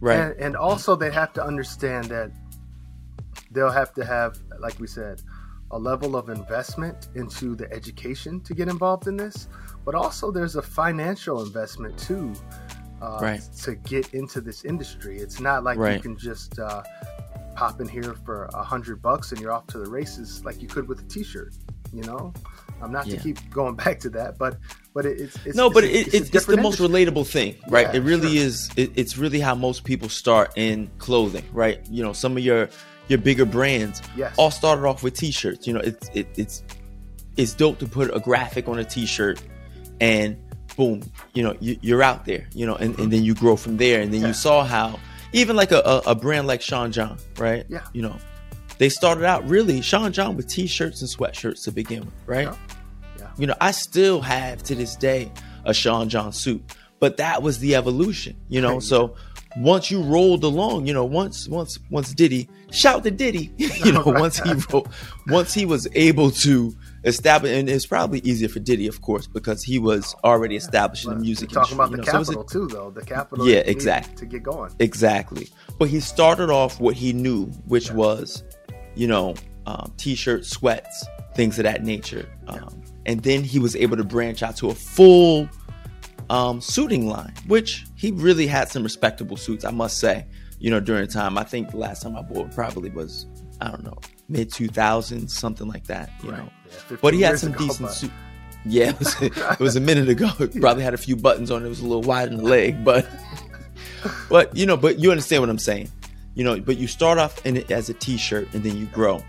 right. 0.00 0.18
And, 0.18 0.40
and 0.40 0.56
also, 0.56 0.96
they 0.96 1.10
have 1.10 1.32
to 1.34 1.44
understand 1.44 2.06
that 2.06 2.30
they'll 3.50 3.70
have 3.70 3.92
to 3.94 4.04
have, 4.04 4.38
like 4.60 4.78
we 4.80 4.86
said, 4.86 5.20
a 5.70 5.78
level 5.78 6.16
of 6.16 6.30
investment 6.30 7.08
into 7.14 7.54
the 7.54 7.70
education 7.72 8.40
to 8.42 8.54
get 8.54 8.68
involved 8.68 9.06
in 9.06 9.16
this, 9.16 9.48
but 9.84 9.94
also 9.94 10.30
there's 10.30 10.56
a 10.56 10.62
financial 10.62 11.42
investment 11.42 11.98
too 11.98 12.32
uh, 13.00 13.18
right. 13.20 13.40
to 13.62 13.74
get 13.74 14.14
into 14.14 14.40
this 14.40 14.64
industry. 14.64 15.18
It's 15.18 15.40
not 15.40 15.64
like 15.64 15.78
right. 15.78 15.94
you 15.94 16.00
can 16.00 16.16
just 16.16 16.58
uh, 16.58 16.82
pop 17.54 17.80
in 17.80 17.88
here 17.88 18.14
for 18.24 18.44
a 18.54 18.62
hundred 18.62 19.02
bucks 19.02 19.32
and 19.32 19.40
you're 19.40 19.52
off 19.52 19.66
to 19.68 19.78
the 19.78 19.90
races 19.90 20.44
like 20.44 20.62
you 20.62 20.68
could 20.68 20.88
with 20.88 21.00
a 21.00 21.04
T-shirt. 21.04 21.54
You 21.92 22.02
know, 22.02 22.32
I'm 22.82 22.92
not 22.92 23.06
yeah. 23.06 23.16
to 23.16 23.22
keep 23.22 23.50
going 23.50 23.74
back 23.84 24.00
to 24.00 24.10
that, 24.10 24.38
but 24.38 24.58
but 24.94 25.06
it's, 25.06 25.36
it's 25.46 25.56
no, 25.56 25.70
but 25.70 25.84
it's, 25.84 26.12
it's, 26.14 26.30
it's 26.34 26.46
the 26.46 26.56
most 26.56 26.80
relatable 26.80 27.26
thing, 27.26 27.56
right? 27.68 27.86
Yeah, 27.86 28.00
it 28.00 28.04
really 28.04 28.36
sure. 28.36 28.46
is. 28.46 28.70
It, 28.76 28.92
it's 28.96 29.16
really 29.16 29.40
how 29.40 29.54
most 29.54 29.84
people 29.84 30.08
start 30.08 30.52
in 30.56 30.90
clothing, 30.98 31.44
right? 31.52 31.80
You 31.88 32.02
know, 32.02 32.12
some 32.12 32.36
of 32.36 32.42
your 32.42 32.68
your 33.08 33.18
bigger 33.18 33.44
brands 33.44 34.02
yes. 34.16 34.34
all 34.36 34.50
started 34.50 34.84
off 34.84 35.02
with 35.02 35.14
T-shirts. 35.14 35.66
You 35.66 35.74
know, 35.74 35.80
it's 35.80 36.10
it, 36.14 36.28
it's 36.36 36.62
it's 37.36 37.54
dope 37.54 37.78
to 37.78 37.86
put 37.86 38.14
a 38.14 38.20
graphic 38.20 38.68
on 38.68 38.78
a 38.78 38.84
T-shirt 38.84 39.40
and 40.00 40.36
boom, 40.78 41.02
you 41.34 41.42
know, 41.42 41.56
you, 41.60 41.98
are 41.98 42.02
out 42.04 42.24
there, 42.24 42.46
you 42.54 42.64
know, 42.64 42.76
and, 42.76 42.96
and 43.00 43.12
then 43.12 43.24
you 43.24 43.34
grow 43.34 43.56
from 43.56 43.76
there. 43.76 44.00
And 44.00 44.14
then 44.14 44.20
yeah. 44.20 44.28
you 44.28 44.32
saw 44.32 44.64
how 44.64 44.98
even 45.32 45.56
like 45.56 45.72
a, 45.72 45.80
a, 45.80 45.98
a, 46.06 46.14
brand 46.14 46.46
like 46.46 46.62
Sean 46.62 46.92
John, 46.92 47.18
right? 47.36 47.66
Yeah. 47.68 47.84
You 47.92 48.02
know, 48.02 48.16
they 48.78 48.88
started 48.88 49.24
out 49.24 49.46
really 49.46 49.82
Sean 49.82 50.12
John 50.12 50.36
with 50.36 50.46
t-shirts 50.46 51.02
and 51.02 51.10
sweatshirts 51.10 51.64
to 51.64 51.72
begin 51.72 52.04
with, 52.04 52.14
right? 52.26 52.44
Yeah. 52.44 52.56
yeah. 53.18 53.30
You 53.36 53.48
know, 53.48 53.56
I 53.60 53.72
still 53.72 54.20
have 54.20 54.62
to 54.62 54.76
this 54.76 54.94
day 54.94 55.32
a 55.64 55.74
Sean 55.74 56.08
John 56.08 56.32
suit, 56.32 56.62
but 57.00 57.16
that 57.16 57.42
was 57.42 57.58
the 57.58 57.74
evolution, 57.74 58.36
you 58.48 58.60
know. 58.60 58.78
So 58.78 59.16
once 59.56 59.90
you 59.90 60.00
rolled 60.00 60.44
along, 60.44 60.86
you 60.86 60.94
know, 60.94 61.04
once 61.04 61.48
once 61.48 61.80
once 61.90 62.14
Diddy 62.14 62.48
shout 62.70 63.02
to 63.02 63.10
Diddy, 63.10 63.52
you 63.56 63.90
know, 63.90 64.02
once 64.06 64.38
he 64.38 64.52
rolled, 64.70 64.88
once 65.26 65.52
he 65.52 65.66
was 65.66 65.88
able 65.96 66.30
to 66.30 66.72
establish, 67.04 67.56
and 67.56 67.68
it's 67.68 67.86
probably 67.86 68.20
easier 68.20 68.48
for 68.48 68.60
Diddy, 68.60 68.86
of 68.86 69.00
course, 69.00 69.26
because 69.26 69.62
he 69.62 69.78
was 69.78 70.14
already 70.24 70.56
established 70.56 71.04
in 71.06 71.10
the 71.10 71.16
music. 71.16 71.52
You're 71.52 71.62
talking 71.62 71.76
about 71.76 71.90
the 71.90 71.98
know, 71.98 72.02
capital 72.04 72.46
so 72.48 72.60
too, 72.60 72.68
though 72.68 72.90
the 72.90 73.04
capital. 73.04 73.46
Yeah, 73.48 73.58
exactly. 73.58 74.16
To 74.16 74.26
get 74.26 74.42
going. 74.42 74.72
Exactly, 74.78 75.48
but 75.78 75.88
he 75.88 76.00
started 76.00 76.50
off 76.50 76.80
what 76.80 76.94
he 76.94 77.12
knew, 77.12 77.46
which 77.66 77.88
yeah. 77.88 77.94
was, 77.94 78.42
you 78.94 79.06
know, 79.06 79.34
um, 79.66 79.92
t-shirts, 79.96 80.48
sweats, 80.48 81.04
things 81.34 81.58
of 81.58 81.64
that 81.64 81.84
nature, 81.84 82.28
um, 82.48 82.56
yeah. 82.56 82.92
and 83.06 83.22
then 83.22 83.44
he 83.44 83.58
was 83.58 83.76
able 83.76 83.96
to 83.96 84.04
branch 84.04 84.42
out 84.42 84.56
to 84.56 84.70
a 84.70 84.74
full 84.74 85.48
um, 86.30 86.60
suiting 86.60 87.08
line, 87.08 87.34
which 87.46 87.84
he 87.96 88.10
really 88.12 88.46
had 88.46 88.68
some 88.68 88.82
respectable 88.82 89.36
suits, 89.36 89.64
I 89.64 89.70
must 89.70 89.98
say. 89.98 90.26
You 90.60 90.72
know, 90.72 90.80
during 90.80 91.06
the 91.06 91.12
time, 91.12 91.38
I 91.38 91.44
think 91.44 91.70
the 91.70 91.76
last 91.76 92.02
time 92.02 92.16
I 92.16 92.22
bought 92.22 92.52
probably 92.52 92.90
was 92.90 93.26
I 93.60 93.70
don't 93.70 93.84
know 93.84 93.98
mid 94.28 94.50
2000s, 94.50 95.30
something 95.30 95.68
like 95.68 95.86
that. 95.86 96.10
You 96.22 96.30
right. 96.30 96.38
know, 96.38 96.50
yeah, 96.90 96.96
but 97.00 97.14
he 97.14 97.22
had 97.22 97.38
some 97.38 97.52
ago, 97.52 97.66
decent 97.66 97.90
suit. 97.90 98.10
Yeah, 98.64 98.90
it 98.90 98.98
was, 98.98 99.16
it 99.22 99.60
was, 99.60 99.76
a 99.76 99.80
minute 99.80 100.08
ago. 100.08 100.30
It 100.40 100.60
probably 100.60 100.82
had 100.82 100.94
a 100.94 100.98
few 100.98 101.16
buttons 101.16 101.50
on 101.50 101.62
it. 101.62 101.66
It 101.66 101.68
was 101.68 101.80
a 101.80 101.86
little 101.86 102.02
wide 102.02 102.28
in 102.28 102.36
the 102.36 102.44
leg, 102.44 102.84
but 102.84 103.08
but 104.28 104.54
you 104.56 104.66
know, 104.66 104.76
but 104.76 104.98
you 104.98 105.10
understand 105.10 105.42
what 105.42 105.50
I'm 105.50 105.58
saying. 105.58 105.90
You 106.34 106.44
know, 106.44 106.60
but 106.60 106.78
you 106.78 106.86
start 106.86 107.18
off 107.18 107.44
in 107.44 107.56
it 107.56 107.70
as 107.70 107.88
a 107.88 107.94
t-shirt 107.94 108.48
and 108.52 108.62
then 108.62 108.76
you 108.76 108.86
grow. 108.86 109.20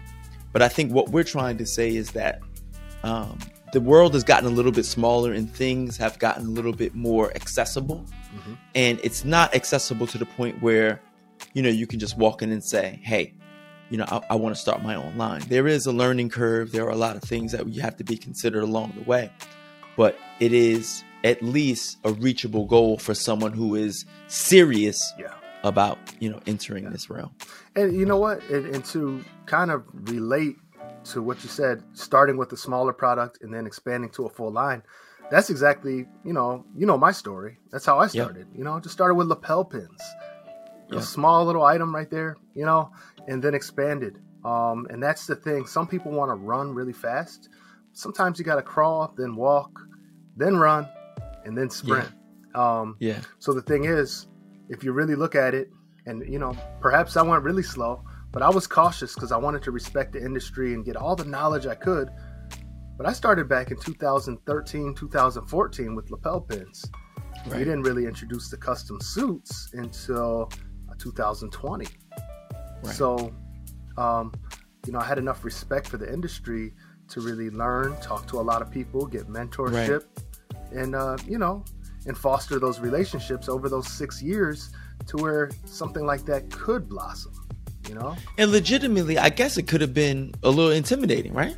But 0.52 0.62
I 0.62 0.68
think 0.68 0.92
what 0.92 1.10
we're 1.10 1.24
trying 1.24 1.58
to 1.58 1.66
say 1.66 1.96
is 1.96 2.12
that 2.12 2.42
um, 3.04 3.40
the 3.72 3.82
world 3.82 4.14
has 4.14 4.24
gotten 4.24 4.48
a 4.48 4.52
little 4.52 4.72
bit 4.72 4.86
smaller 4.86 5.34
and 5.34 5.52
things 5.52 5.98
have 5.98 6.20
gotten 6.20 6.46
a 6.46 6.50
little 6.50 6.74
bit 6.74 6.96
more 6.96 7.34
accessible. 7.36 8.06
Mm-hmm. 8.36 8.54
And 8.76 9.00
it's 9.04 9.26
not 9.26 9.56
accessible 9.56 10.08
to 10.08 10.18
the 10.18 10.26
point 10.26 10.62
where, 10.62 11.02
you 11.54 11.62
know, 11.64 11.70
you 11.70 11.88
can 11.88 12.00
just 12.00 12.18
walk 12.18 12.42
in 12.42 12.52
and 12.52 12.64
say, 12.64 13.00
hey, 13.04 13.34
you 13.90 13.98
know, 13.98 14.06
I, 14.08 14.22
I 14.32 14.36
want 14.36 14.56
to 14.56 14.62
start 14.62 14.84
my 14.84 14.96
own 14.96 15.18
line. 15.18 15.42
There 15.48 15.68
is 15.68 15.86
a 15.86 15.92
learning 15.92 16.30
curve. 16.30 16.72
There 16.72 16.86
are 16.86 16.92
a 16.92 16.96
lot 16.96 17.16
of 17.16 17.24
things 17.24 17.52
that 17.52 17.68
you 17.68 17.82
have 17.82 17.98
to 17.98 18.04
be 18.04 18.18
considered 18.18 18.64
along 18.64 18.94
the 18.96 19.04
way. 19.04 19.32
But 19.98 20.18
it 20.40 20.54
is 20.54 21.04
at 21.24 21.42
least 21.42 21.98
a 22.04 22.14
reachable 22.14 22.66
goal 22.66 22.98
for 22.98 23.14
someone 23.14 23.52
who 23.52 23.76
is 23.76 24.06
serious 24.28 25.14
yeah. 25.20 25.34
about, 25.64 25.98
you 26.20 26.30
know, 26.30 26.40
entering 26.48 26.86
yeah. 26.86 26.92
this 26.92 27.10
realm. 27.10 27.32
And 27.76 27.96
you 27.96 28.06
know 28.06 28.18
what? 28.18 28.42
And, 28.50 28.74
and 28.74 28.86
to 28.86 29.24
kind 29.46 29.72
of 29.72 29.84
relate 29.94 30.56
to 31.06 31.22
what 31.22 31.44
you 31.44 31.50
said, 31.50 31.84
starting 31.94 32.38
with 32.38 32.52
a 32.54 32.58
smaller 32.58 32.94
product 32.94 33.40
and 33.42 33.54
then 33.54 33.66
expanding 33.66 34.10
to 34.12 34.26
a 34.26 34.30
full 34.30 34.52
line. 34.52 34.84
That's 35.32 35.50
exactly, 35.50 36.08
you 36.24 36.34
know, 36.34 36.66
you 36.76 36.86
know 36.86 36.98
my 36.98 37.12
story. 37.12 37.58
That's 37.72 37.86
how 37.86 38.00
I 38.00 38.08
started. 38.08 38.48
Yep. 38.50 38.58
You 38.58 38.64
know, 38.64 38.80
just 38.80 38.94
started 38.94 39.14
with 39.16 39.28
lapel 39.28 39.64
pins, 39.64 40.02
yep. 40.90 41.00
a 41.00 41.04
small 41.04 41.46
little 41.46 41.64
item 41.64 41.94
right 41.94 42.10
there, 42.10 42.36
you 42.56 42.66
know, 42.66 42.92
and 43.30 43.42
then 43.42 43.54
expanded. 43.54 44.20
Um, 44.44 44.88
and 44.90 45.02
that's 45.02 45.28
the 45.28 45.36
thing. 45.36 45.66
Some 45.66 45.88
people 45.88 46.12
want 46.12 46.30
to 46.32 46.36
run 46.36 46.74
really 46.74 46.94
fast. 46.94 47.50
Sometimes 47.94 48.40
you 48.40 48.46
got 48.46 48.56
to 48.56 48.62
crawl, 48.62 49.14
then 49.18 49.36
walk, 49.36 49.72
then 50.36 50.58
run, 50.58 50.88
and 51.46 51.58
then 51.58 51.70
sprint. 51.70 52.10
Yeah. 52.56 52.80
Um, 52.80 52.98
yeah. 53.00 53.22
So 53.38 53.54
the 53.54 53.62
thing 53.62 53.86
is, 53.86 54.28
if 54.70 54.84
you 54.84 54.92
really 54.92 55.16
look 55.16 55.36
at 55.36 55.54
it, 55.54 55.70
and 56.06 56.28
you 56.28 56.40
know, 56.40 56.56
perhaps 56.82 57.16
I 57.18 57.22
went 57.22 57.44
really 57.44 57.64
slow, 57.64 58.04
but 58.32 58.42
I 58.42 58.50
was 58.50 58.68
cautious 58.68 59.14
because 59.14 59.32
I 59.32 59.38
wanted 59.38 59.62
to 59.64 59.72
respect 59.72 60.14
the 60.14 60.24
industry 60.24 60.74
and 60.74 60.84
get 60.84 60.96
all 60.96 61.16
the 61.16 61.26
knowledge 61.26 61.68
I 61.68 61.76
could. 61.76 62.10
But 62.98 63.08
I 63.08 63.14
started 63.14 63.48
back 63.48 63.72
in 63.72 63.78
2013, 63.78 64.96
2014 64.96 65.96
with 65.96 66.12
lapel 66.12 66.42
pins. 66.42 66.86
Right. 67.46 67.60
We 67.60 67.64
didn't 67.64 67.84
really 67.84 68.06
introduce 68.06 68.50
the 68.50 68.58
custom 68.58 69.00
suits 69.00 69.70
until 69.74 70.52
uh, 70.90 70.96
2020. 70.98 71.86
Right. 72.84 72.96
So, 72.96 73.34
um, 73.98 74.34
you 74.86 74.94
know, 74.94 75.00
I 75.00 75.06
had 75.06 75.18
enough 75.18 75.44
respect 75.44 75.88
for 75.88 75.98
the 75.98 76.12
industry 76.12 76.74
to 77.10 77.22
really 77.22 77.50
learn, 77.50 77.96
talk 78.02 78.28
to 78.28 78.40
a 78.40 78.42
lot 78.42 78.62
of 78.62 78.72
people, 78.72 79.06
get 79.06 79.28
mentorship, 79.28 80.06
right. 80.54 80.72
and 80.72 80.96
uh, 80.96 81.18
you 81.28 81.38
know, 81.38 81.64
and 82.06 82.18
foster 82.18 82.60
those 82.60 82.80
relationships 82.80 83.50
over 83.50 83.68
those 83.70 83.88
six 83.88 84.22
years 84.22 84.72
to 85.08 85.18
where 85.18 85.50
something 85.66 86.06
like 86.06 86.26
that 86.26 86.50
could 86.50 86.88
blossom 86.88 87.34
you 87.90 87.96
know. 87.96 88.16
And 88.38 88.52
legitimately, 88.52 89.18
I 89.18 89.30
guess 89.30 89.58
it 89.58 89.64
could 89.64 89.82
have 89.82 89.94
been 89.94 90.34
a 90.44 90.50
little 90.50 90.72
intimidating, 90.72 91.34
right? 91.34 91.58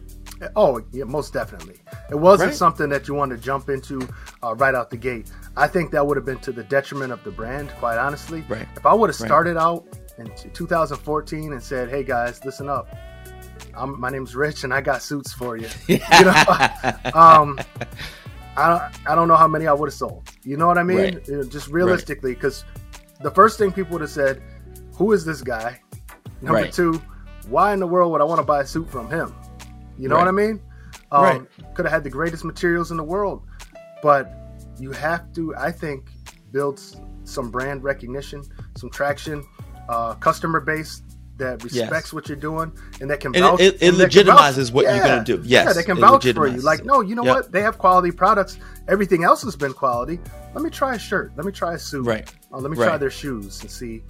Oh, 0.56 0.82
yeah, 0.92 1.04
most 1.04 1.34
definitely. 1.34 1.76
It 2.10 2.16
wasn't 2.16 2.50
right. 2.50 2.58
something 2.58 2.90
that 2.90 3.08
you 3.08 3.14
wanted 3.14 3.36
to 3.38 3.42
jump 3.44 3.70
into 3.70 4.08
uh, 4.42 4.56
right 4.56 4.74
out 4.74 4.90
the 4.90 4.98
gate. 4.98 5.32
I 5.56 5.68
think 5.68 5.92
that 5.92 6.08
would 6.08 6.18
have 6.18 6.26
been 6.26 6.40
to 6.40 6.52
the 6.52 6.64
detriment 6.64 7.12
of 7.12 7.24
the 7.24 7.30
brand, 7.30 7.70
quite 7.72 8.00
honestly. 8.00 8.44
Right. 8.48 8.66
If 8.76 8.86
I 8.86 8.94
would 8.94 9.10
have 9.10 9.16
started 9.16 9.56
right. 9.56 9.62
out 9.62 9.86
in 10.22 10.54
2014 10.54 11.54
and 11.54 11.62
said, 11.62 11.90
"Hey 11.90 12.04
guys, 12.04 12.44
listen 12.46 12.70
up. 12.70 12.96
I'm, 13.76 14.00
my 14.00 14.10
name's 14.10 14.36
Rich, 14.36 14.64
and 14.64 14.74
I 14.74 14.82
got 14.82 15.02
suits 15.02 15.34
for 15.34 15.58
you." 15.58 15.68
you 15.88 16.00
know, 16.10 16.44
um, 17.14 17.60
I 18.58 18.68
don't, 18.68 19.10
I 19.12 19.16
don't 19.16 19.28
know 19.28 19.36
how 19.36 19.48
many 19.48 19.68
I 19.68 19.74
would 19.74 19.88
have 19.88 19.94
sold. 19.94 20.30
You 20.44 20.58
know 20.58 20.68
what 20.68 20.78
I 20.78 20.84
mean? 20.84 21.22
Right. 21.28 21.50
Just 21.50 21.68
realistically, 21.70 22.34
because 22.34 22.64
the 23.22 23.32
first 23.32 23.58
thing 23.58 23.72
people 23.72 23.94
would 23.94 24.02
have 24.02 24.10
said, 24.10 24.42
"Who 24.96 25.12
is 25.12 25.26
this 25.26 25.42
guy?" 25.42 25.80
Number 26.42 26.62
right. 26.62 26.74
two, 26.74 27.02
why 27.48 27.74
in 27.74 27.80
the 27.80 27.88
world 27.88 28.12
would 28.12 28.22
I 28.22 28.24
want 28.24 28.40
to 28.40 28.46
buy 28.46 28.62
a 28.62 28.66
suit 28.66 28.90
from 28.90 29.10
him? 29.10 29.36
You 29.98 30.10
know 30.10 30.16
right. 30.16 30.22
what 30.22 30.28
I 30.28 30.32
mean? 30.32 30.62
Um, 31.12 31.24
right. 31.24 31.76
Could 31.76 31.86
have 31.86 31.94
had 31.94 32.04
the 32.04 32.10
greatest 32.10 32.44
materials 32.44 32.92
in 32.92 32.98
the 32.98 33.04
world, 33.04 33.44
but 34.02 34.34
you 34.80 34.92
have 34.92 35.32
to, 35.34 35.56
I 35.56 35.72
think, 35.72 36.10
build 36.52 36.82
some 37.24 37.52
brand 37.52 37.84
recognition, 37.84 38.44
some 38.76 38.90
traction, 38.90 39.44
uh, 39.92 40.14
customer 40.16 40.60
base 40.60 41.02
that 41.38 41.64
respects 41.64 42.08
yes. 42.08 42.14
what 42.14 42.28
you're 42.28 42.38
doing 42.38 42.72
and 43.00 43.10
that 43.10 43.20
can 43.20 43.34
vouch. 43.34 43.60
it, 43.60 43.76
it, 43.76 43.82
it 43.82 43.94
legitimizes 43.96 44.66
vouch, 44.66 44.74
what 44.74 44.86
yeah, 44.86 44.96
you're 44.96 45.06
going 45.06 45.26
to 45.26 45.38
do. 45.38 45.42
Yes, 45.44 45.66
yeah, 45.66 45.74
they 45.74 45.84
can 45.84 45.98
vouch 45.98 46.24
for 46.32 46.48
you. 46.48 46.62
Like, 46.62 46.86
no, 46.86 47.02
you 47.02 47.16
know 47.16 47.26
yep. 47.26 47.36
what? 47.36 47.52
They 47.52 47.62
have 47.62 47.78
quality 47.78 48.12
products. 48.12 48.58
Everything 48.88 49.24
else 49.24 49.42
has 49.44 49.56
been 49.56 49.74
quality. 49.74 50.20
Let 50.54 50.64
me 50.64 50.70
try 50.70 50.96
a 50.96 51.00
shirt. 51.00 51.34
Let 51.36 51.46
me 51.46 51.52
try 51.52 51.74
a 51.74 51.80
suit. 51.80 52.06
Right. 52.06 52.32
Uh, 52.54 52.60
let 52.60 52.72
me 52.72 52.78
right. 52.78 52.88
try 52.88 52.98
their 52.98 53.10
shoes 53.10 53.62
and 53.62 53.72
see 53.72 54.02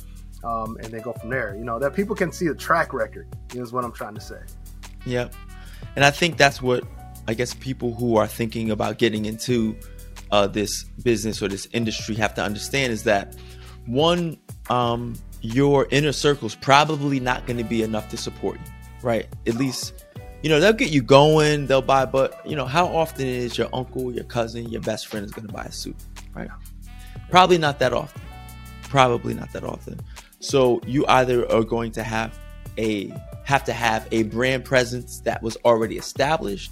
um, 0.44 0.78
and 0.78 0.92
then 0.92 1.02
go 1.02 1.14
from 1.14 1.30
there. 1.30 1.56
You 1.56 1.64
know, 1.64 1.80
that 1.80 1.94
people 1.94 2.16
can 2.16 2.32
see 2.32 2.48
the 2.48 2.56
track 2.56 2.94
record 2.94 3.28
is 3.54 3.72
what 3.72 3.84
I'm 3.84 3.94
trying 3.94 4.16
to 4.16 4.22
say. 4.22 4.40
Yeah, 5.06 5.30
and 5.96 6.06
I 6.06 6.12
think 6.12 6.38
that's 6.38 6.62
what 6.62 6.84
I 7.28 7.34
guess 7.34 7.54
people 7.54 7.94
who 7.94 8.18
are 8.18 8.28
thinking 8.28 8.72
about 8.72 8.98
getting 8.98 9.26
into 9.26 9.76
uh, 10.32 10.48
this 10.48 10.84
business 11.04 11.42
or 11.42 11.48
this 11.48 11.68
industry 11.72 12.16
have 12.16 12.34
to 12.36 12.44
understand 12.44 12.94
is 12.94 13.04
that 13.04 13.36
one, 13.86 14.38
um, 14.70 15.16
your 15.42 15.88
inner 15.92 16.12
circle 16.12 16.48
is 16.48 16.56
probably 16.56 17.20
not 17.20 17.46
going 17.46 17.58
to 17.58 17.64
be 17.64 17.84
enough 17.84 18.10
to 18.10 18.18
support 18.18 18.58
you, 18.58 18.72
right? 19.02 19.28
At 19.48 19.56
least, 19.56 20.06
you 20.44 20.50
know, 20.50 20.60
they'll 20.60 20.74
get 20.74 20.92
you 20.92 21.02
going, 21.02 21.68
they'll 21.68 21.82
buy, 21.82 22.06
but 22.06 22.46
you 22.48 22.56
know, 22.56 22.66
how 22.66 22.86
often 22.88 23.26
is 23.26 23.58
your 23.58 23.70
uncle, 23.74 24.14
your 24.14 24.24
cousin, 24.26 24.70
your 24.70 24.82
best 24.82 25.08
friend 25.08 25.26
is 25.26 25.32
going 25.32 25.48
to 25.48 25.54
buy 25.54 25.64
a 25.64 25.72
suit, 25.72 25.96
right? 26.36 26.50
Probably 27.30 27.58
not 27.58 27.80
that 27.80 27.94
often. 27.94 28.22
Probably 28.84 29.34
not 29.34 29.52
that 29.54 29.64
often. 29.64 30.00
So 30.40 30.82
you 30.86 31.06
either 31.08 31.50
are 31.52 31.64
going 31.64 31.92
to 31.94 32.04
have 32.04 32.38
a 32.78 33.14
have 33.44 33.64
to 33.66 33.74
have 33.74 34.08
a 34.12 34.24
brand 34.24 34.66
presence 34.66 35.20
that 35.22 35.42
was 35.42 35.58
already 35.66 35.98
established 35.98 36.72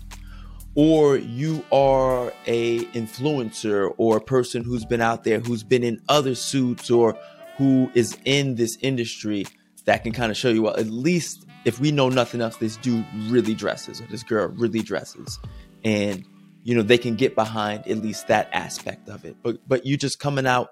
or 0.76 1.18
you 1.18 1.64
are 1.72 2.32
a 2.46 2.80
influencer 2.94 3.94
or 3.98 4.18
a 4.18 4.22
person 4.22 4.64
who's 4.64 4.86
been 4.86 5.02
out 5.02 5.24
there 5.24 5.40
who's 5.40 5.64
been 5.64 5.84
in 5.84 6.00
other 6.10 6.36
suits 6.36 6.90
or 6.90 7.18
who 7.60 7.92
is 7.94 8.18
in 8.26 8.56
this 8.56 8.76
industry 8.82 9.46
that 9.86 10.04
can 10.04 10.12
kind 10.12 10.32
of 10.32 10.38
show 10.38 10.50
you 10.50 10.64
well 10.64 10.76
at 10.78 10.88
least 10.88 11.46
if 11.66 11.80
we 11.80 11.92
know 11.92 12.10
nothing 12.10 12.42
else 12.42 12.58
this 12.58 12.78
dude 12.78 13.06
really 13.28 13.54
dresses 13.54 14.02
or 14.02 14.06
this 14.06 14.24
girl 14.24 14.48
really 14.56 14.82
dresses 14.82 15.38
and 15.84 16.26
you 16.64 16.74
know 16.74 16.82
they 16.82 16.98
can 16.98 17.16
get 17.16 17.36
behind 17.36 17.88
at 17.88 17.98
least 18.00 18.28
that 18.28 18.50
aspect 18.54 19.08
of 19.08 19.24
it 19.26 19.36
but 19.44 19.58
but 19.68 19.86
you 19.86 19.96
just 19.96 20.20
coming 20.20 20.48
out 20.48 20.70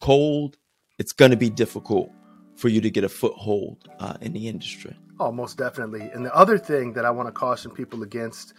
cold 0.00 0.56
it's 0.98 1.12
going 1.12 1.32
to 1.32 1.36
be 1.36 1.50
difficult 1.50 2.12
for 2.56 2.68
you 2.68 2.80
to 2.80 2.90
get 2.90 3.04
a 3.04 3.08
foothold 3.08 3.88
uh, 4.00 4.14
in 4.20 4.32
the 4.32 4.48
industry. 4.48 4.96
Oh, 5.20 5.30
most 5.30 5.58
definitely. 5.58 6.10
And 6.12 6.24
the 6.24 6.34
other 6.34 6.58
thing 6.58 6.94
that 6.94 7.04
I 7.04 7.10
want 7.10 7.28
to 7.28 7.32
caution 7.32 7.70
people 7.70 8.02
against, 8.02 8.54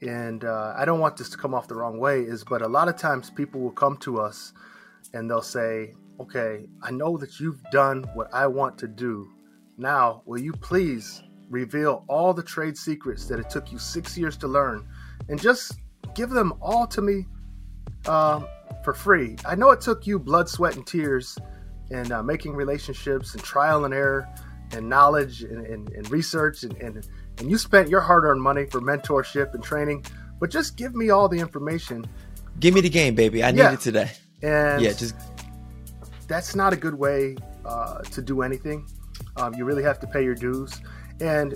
and 0.00 0.44
uh, 0.44 0.74
I 0.76 0.84
don't 0.84 1.00
want 1.00 1.16
this 1.16 1.30
to 1.30 1.36
come 1.36 1.54
off 1.54 1.68
the 1.68 1.74
wrong 1.74 1.98
way, 1.98 2.20
is 2.20 2.44
but 2.44 2.62
a 2.62 2.68
lot 2.68 2.88
of 2.88 2.96
times 2.96 3.30
people 3.30 3.60
will 3.60 3.72
come 3.72 3.96
to 3.98 4.20
us 4.20 4.52
and 5.12 5.28
they'll 5.28 5.42
say, 5.42 5.94
Okay, 6.20 6.66
I 6.82 6.90
know 6.90 7.16
that 7.16 7.40
you've 7.40 7.62
done 7.72 8.04
what 8.14 8.32
I 8.32 8.46
want 8.46 8.78
to 8.78 8.88
do. 8.88 9.28
Now, 9.78 10.22
will 10.26 10.40
you 10.40 10.52
please 10.52 11.22
reveal 11.50 12.04
all 12.08 12.32
the 12.32 12.42
trade 12.42 12.76
secrets 12.76 13.26
that 13.26 13.38
it 13.38 13.50
took 13.50 13.70
you 13.72 13.78
six 13.78 14.16
years 14.16 14.36
to 14.38 14.48
learn 14.48 14.86
and 15.28 15.40
just 15.40 15.74
give 16.14 16.30
them 16.30 16.52
all 16.62 16.86
to 16.86 17.02
me 17.02 17.26
um, 18.06 18.46
for 18.84 18.94
free. 18.94 19.36
I 19.46 19.54
know 19.54 19.70
it 19.70 19.80
took 19.80 20.06
you 20.06 20.18
blood, 20.18 20.48
sweat, 20.48 20.76
and 20.76 20.86
tears 20.86 21.38
and 21.90 22.10
uh, 22.10 22.22
making 22.22 22.54
relationships 22.54 23.34
and 23.34 23.42
trial 23.42 23.84
and 23.84 23.92
error 23.92 24.26
and 24.72 24.88
knowledge 24.88 25.42
and, 25.42 25.66
and, 25.66 25.90
and 25.90 26.10
research 26.10 26.62
and, 26.62 26.74
and, 26.78 27.06
and 27.38 27.50
you 27.50 27.58
spent 27.58 27.88
your 27.88 28.00
hard-earned 28.00 28.40
money 28.40 28.64
for 28.64 28.80
mentorship 28.80 29.52
and 29.52 29.62
training 29.62 30.04
but 30.40 30.50
just 30.50 30.76
give 30.76 30.94
me 30.94 31.10
all 31.10 31.28
the 31.28 31.38
information 31.38 32.06
give 32.58 32.72
me 32.72 32.80
the 32.80 32.88
game 32.88 33.14
baby 33.14 33.42
i 33.42 33.50
Yeah. 33.50 33.68
need 33.68 33.74
it 33.74 33.80
today 33.80 34.10
and 34.42 34.80
yeah 34.82 34.92
just 34.92 35.14
that's 36.32 36.54
not 36.56 36.72
a 36.72 36.76
good 36.76 36.94
way 36.94 37.36
uh, 37.66 37.98
to 38.00 38.22
do 38.22 38.40
anything. 38.40 38.86
Um, 39.36 39.52
you 39.54 39.66
really 39.66 39.82
have 39.82 40.00
to 40.00 40.06
pay 40.06 40.24
your 40.24 40.34
dues. 40.34 40.80
And 41.20 41.54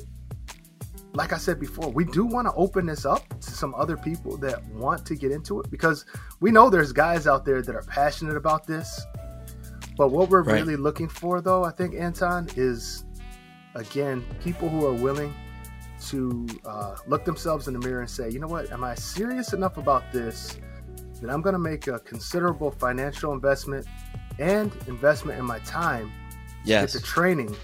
like 1.15 1.33
I 1.33 1.39
said 1.39 1.59
before, 1.59 1.89
we 1.89 2.05
do 2.05 2.27
want 2.27 2.47
to 2.47 2.53
open 2.55 2.85
this 2.85 3.07
up 3.07 3.27
to 3.41 3.51
some 3.51 3.75
other 3.75 3.97
people 3.97 4.37
that 4.37 4.63
want 4.67 5.07
to 5.07 5.15
get 5.15 5.33
into 5.33 5.61
it 5.61 5.71
because 5.71 6.05
we 6.41 6.51
know 6.51 6.69
there's 6.69 6.93
guys 6.93 7.27
out 7.27 7.47
there 7.47 7.63
that 7.63 7.75
are 7.75 7.85
passionate 7.85 8.37
about 8.37 8.67
this. 8.67 9.01
But 9.97 10.09
what 10.11 10.29
we're 10.29 10.43
Right. 10.43 10.61
really 10.61 10.77
looking 10.77 11.09
for, 11.09 11.41
though, 11.41 11.65
I 11.65 11.71
think, 11.71 11.95
Anton, 11.95 12.49
is 12.55 13.07
again, 13.75 14.27
people 14.45 14.69
who 14.69 14.85
are 14.85 14.93
willing 14.93 15.33
to 16.09 16.47
uh, 16.67 16.97
look 17.07 17.25
themselves 17.25 17.67
in 17.67 17.73
the 17.73 17.81
mirror 17.81 18.01
and 18.01 18.11
say, 18.11 18.29
you 18.29 18.39
know 18.39 18.47
what, 18.47 18.71
am 18.71 18.85
I 18.85 18.95
serious 18.95 19.55
enough 19.55 19.79
about 19.79 20.13
this 20.13 20.59
that 21.23 21.31
I'm 21.31 21.41
going 21.41 21.55
to 21.55 21.59
make 21.59 21.87
a 21.87 21.99
considerable 22.01 22.71
financial 22.71 23.33
investment 23.33 23.87
and 24.39 24.71
investment 24.87 25.39
in 25.39 25.45
my 25.45 25.59
time 25.61 26.07
to 26.09 26.13
yes 26.65 26.93
get 26.93 27.01
the 27.01 27.07
training 27.07 27.55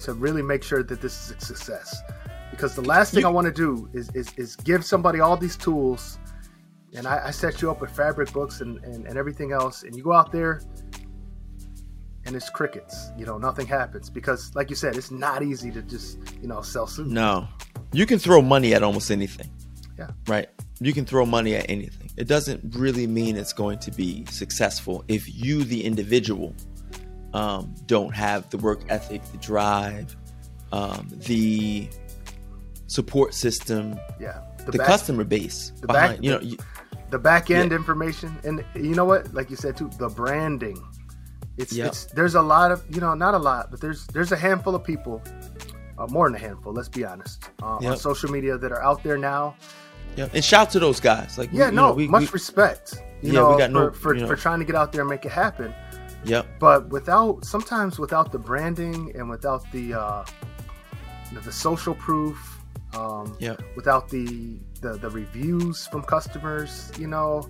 to 0.00 0.12
really 0.12 0.42
make 0.42 0.62
sure 0.62 0.82
that 0.82 1.00
this 1.00 1.30
is 1.30 1.36
a 1.36 1.40
success. 1.44 2.02
Because 2.50 2.74
the 2.76 2.82
last 2.82 3.12
thing 3.12 3.22
You- 3.22 3.28
I 3.28 3.30
want 3.30 3.46
to 3.46 3.52
do 3.52 3.88
is, 3.92 4.10
is, 4.14 4.32
is 4.36 4.54
give 4.56 4.84
somebody 4.84 5.20
all 5.20 5.36
these 5.36 5.56
tools 5.56 6.18
and 6.94 7.06
I, 7.08 7.26
I 7.26 7.30
set 7.32 7.60
you 7.60 7.70
up 7.70 7.80
with 7.80 7.90
fabric 7.90 8.32
books 8.32 8.60
and, 8.60 8.82
and, 8.84 9.06
and 9.06 9.18
everything 9.18 9.50
else, 9.50 9.82
and 9.82 9.96
you 9.96 10.04
go 10.04 10.12
out 10.12 10.30
there 10.30 10.60
and 12.26 12.36
it's 12.36 12.48
crickets. 12.48 13.10
You 13.18 13.26
know, 13.26 13.36
nothing 13.38 13.66
happens 13.66 14.08
because, 14.08 14.54
like 14.54 14.70
you 14.70 14.76
said, 14.76 14.96
it's 14.96 15.10
not 15.10 15.42
easy 15.42 15.70
to 15.72 15.82
just, 15.82 16.18
you 16.40 16.46
know, 16.48 16.62
sell 16.62 16.86
suits. 16.86 17.10
No. 17.10 17.48
You 17.92 18.06
can 18.06 18.18
throw 18.20 18.40
money 18.40 18.74
at 18.74 18.82
almost 18.84 19.10
anything. 19.10 19.50
Yeah. 19.98 20.08
Right? 20.28 20.48
You 20.80 20.92
can 20.92 21.04
throw 21.04 21.26
money 21.26 21.54
at 21.56 21.68
anything. 21.68 22.03
It 22.16 22.28
doesn't 22.28 22.74
really 22.76 23.06
mean 23.06 23.36
it's 23.36 23.52
going 23.52 23.78
to 23.80 23.90
be 23.90 24.24
successful 24.26 25.04
if 25.08 25.32
you, 25.34 25.64
the 25.64 25.82
individual, 25.84 26.54
um, 27.32 27.74
don't 27.86 28.14
have 28.14 28.48
the 28.50 28.58
work 28.58 28.82
ethic, 28.88 29.22
the 29.32 29.38
drive, 29.38 30.16
um, 30.72 31.08
the 31.26 31.88
support 32.86 33.34
system, 33.34 33.98
Yeah. 34.20 34.40
the 34.66 34.72
back- 34.72 34.86
customer 34.86 35.24
base 35.24 35.72
the 35.80 35.86
behind. 35.88 36.12
back- 36.16 36.24
you 36.24 36.30
know, 36.30 36.40
you, 36.40 36.56
the 37.10 37.18
back 37.18 37.50
end 37.50 37.72
information 37.72 38.36
and 38.44 38.64
you 38.74 38.94
know 38.94 39.04
what 39.04 39.32
like 39.34 39.48
you 39.50 39.56
said 39.56 39.76
too 39.76 39.88
the 39.98 40.08
branding 40.08 40.80
it's, 41.58 41.72
Yep. 41.72 41.86
it's 41.86 42.04
there's 42.06 42.34
a 42.34 42.42
lot 42.42 42.72
of 42.72 42.82
you 42.92 43.00
know 43.00 43.14
not 43.14 43.34
a 43.34 43.38
lot 43.38 43.70
but 43.70 43.80
there's 43.80 44.06
there's 44.08 44.32
a 44.32 44.36
handful 44.36 44.74
of 44.74 44.82
people 44.82 45.22
uh, 45.98 46.06
more 46.08 46.28
than 46.28 46.34
a 46.34 46.38
handful 46.38 46.72
let's 46.72 46.88
be 46.88 47.04
honest 47.04 47.44
uh, 47.62 47.76
on 47.76 47.96
social 47.96 48.30
media 48.30 48.58
that 48.58 48.72
are 48.72 48.82
out 48.82 49.02
there 49.04 49.18
now 49.18 49.54
yeah. 50.16 50.28
And 50.34 50.44
shout 50.44 50.70
to 50.70 50.78
those 50.80 51.00
guys. 51.00 51.38
Like, 51.38 51.50
yeah 51.52 51.66
you 51.66 51.72
no 51.72 51.88
know, 51.88 51.92
we, 51.94 52.08
much 52.08 52.22
we, 52.22 52.26
respect 52.28 52.94
you 53.22 53.32
Yeah, 53.32 53.40
know 53.40 53.52
we 53.52 53.58
got 53.58 53.70
for, 53.70 53.72
no- 53.72 53.90
for, 53.92 54.14
you 54.14 54.20
know. 54.22 54.26
for 54.28 54.36
trying 54.36 54.58
to 54.60 54.64
get 54.64 54.74
out 54.76 54.92
there 54.92 55.02
and 55.02 55.10
make 55.10 55.24
it 55.24 55.32
happen 55.32 55.74
Yep. 56.24 56.46
but 56.58 56.88
without 56.88 57.44
sometimes 57.44 57.98
without 57.98 58.32
the 58.32 58.38
branding 58.38 59.12
and 59.14 59.28
without 59.28 59.70
the 59.72 59.94
uh 59.94 60.24
the 61.42 61.52
social 61.52 61.94
proof 61.94 62.60
um 62.94 63.36
Yep. 63.40 63.60
without 63.76 64.08
the, 64.08 64.58
the 64.80 64.96
the 64.98 65.10
reviews 65.10 65.86
from 65.86 66.02
customers 66.02 66.90
you 66.98 67.06
know 67.08 67.48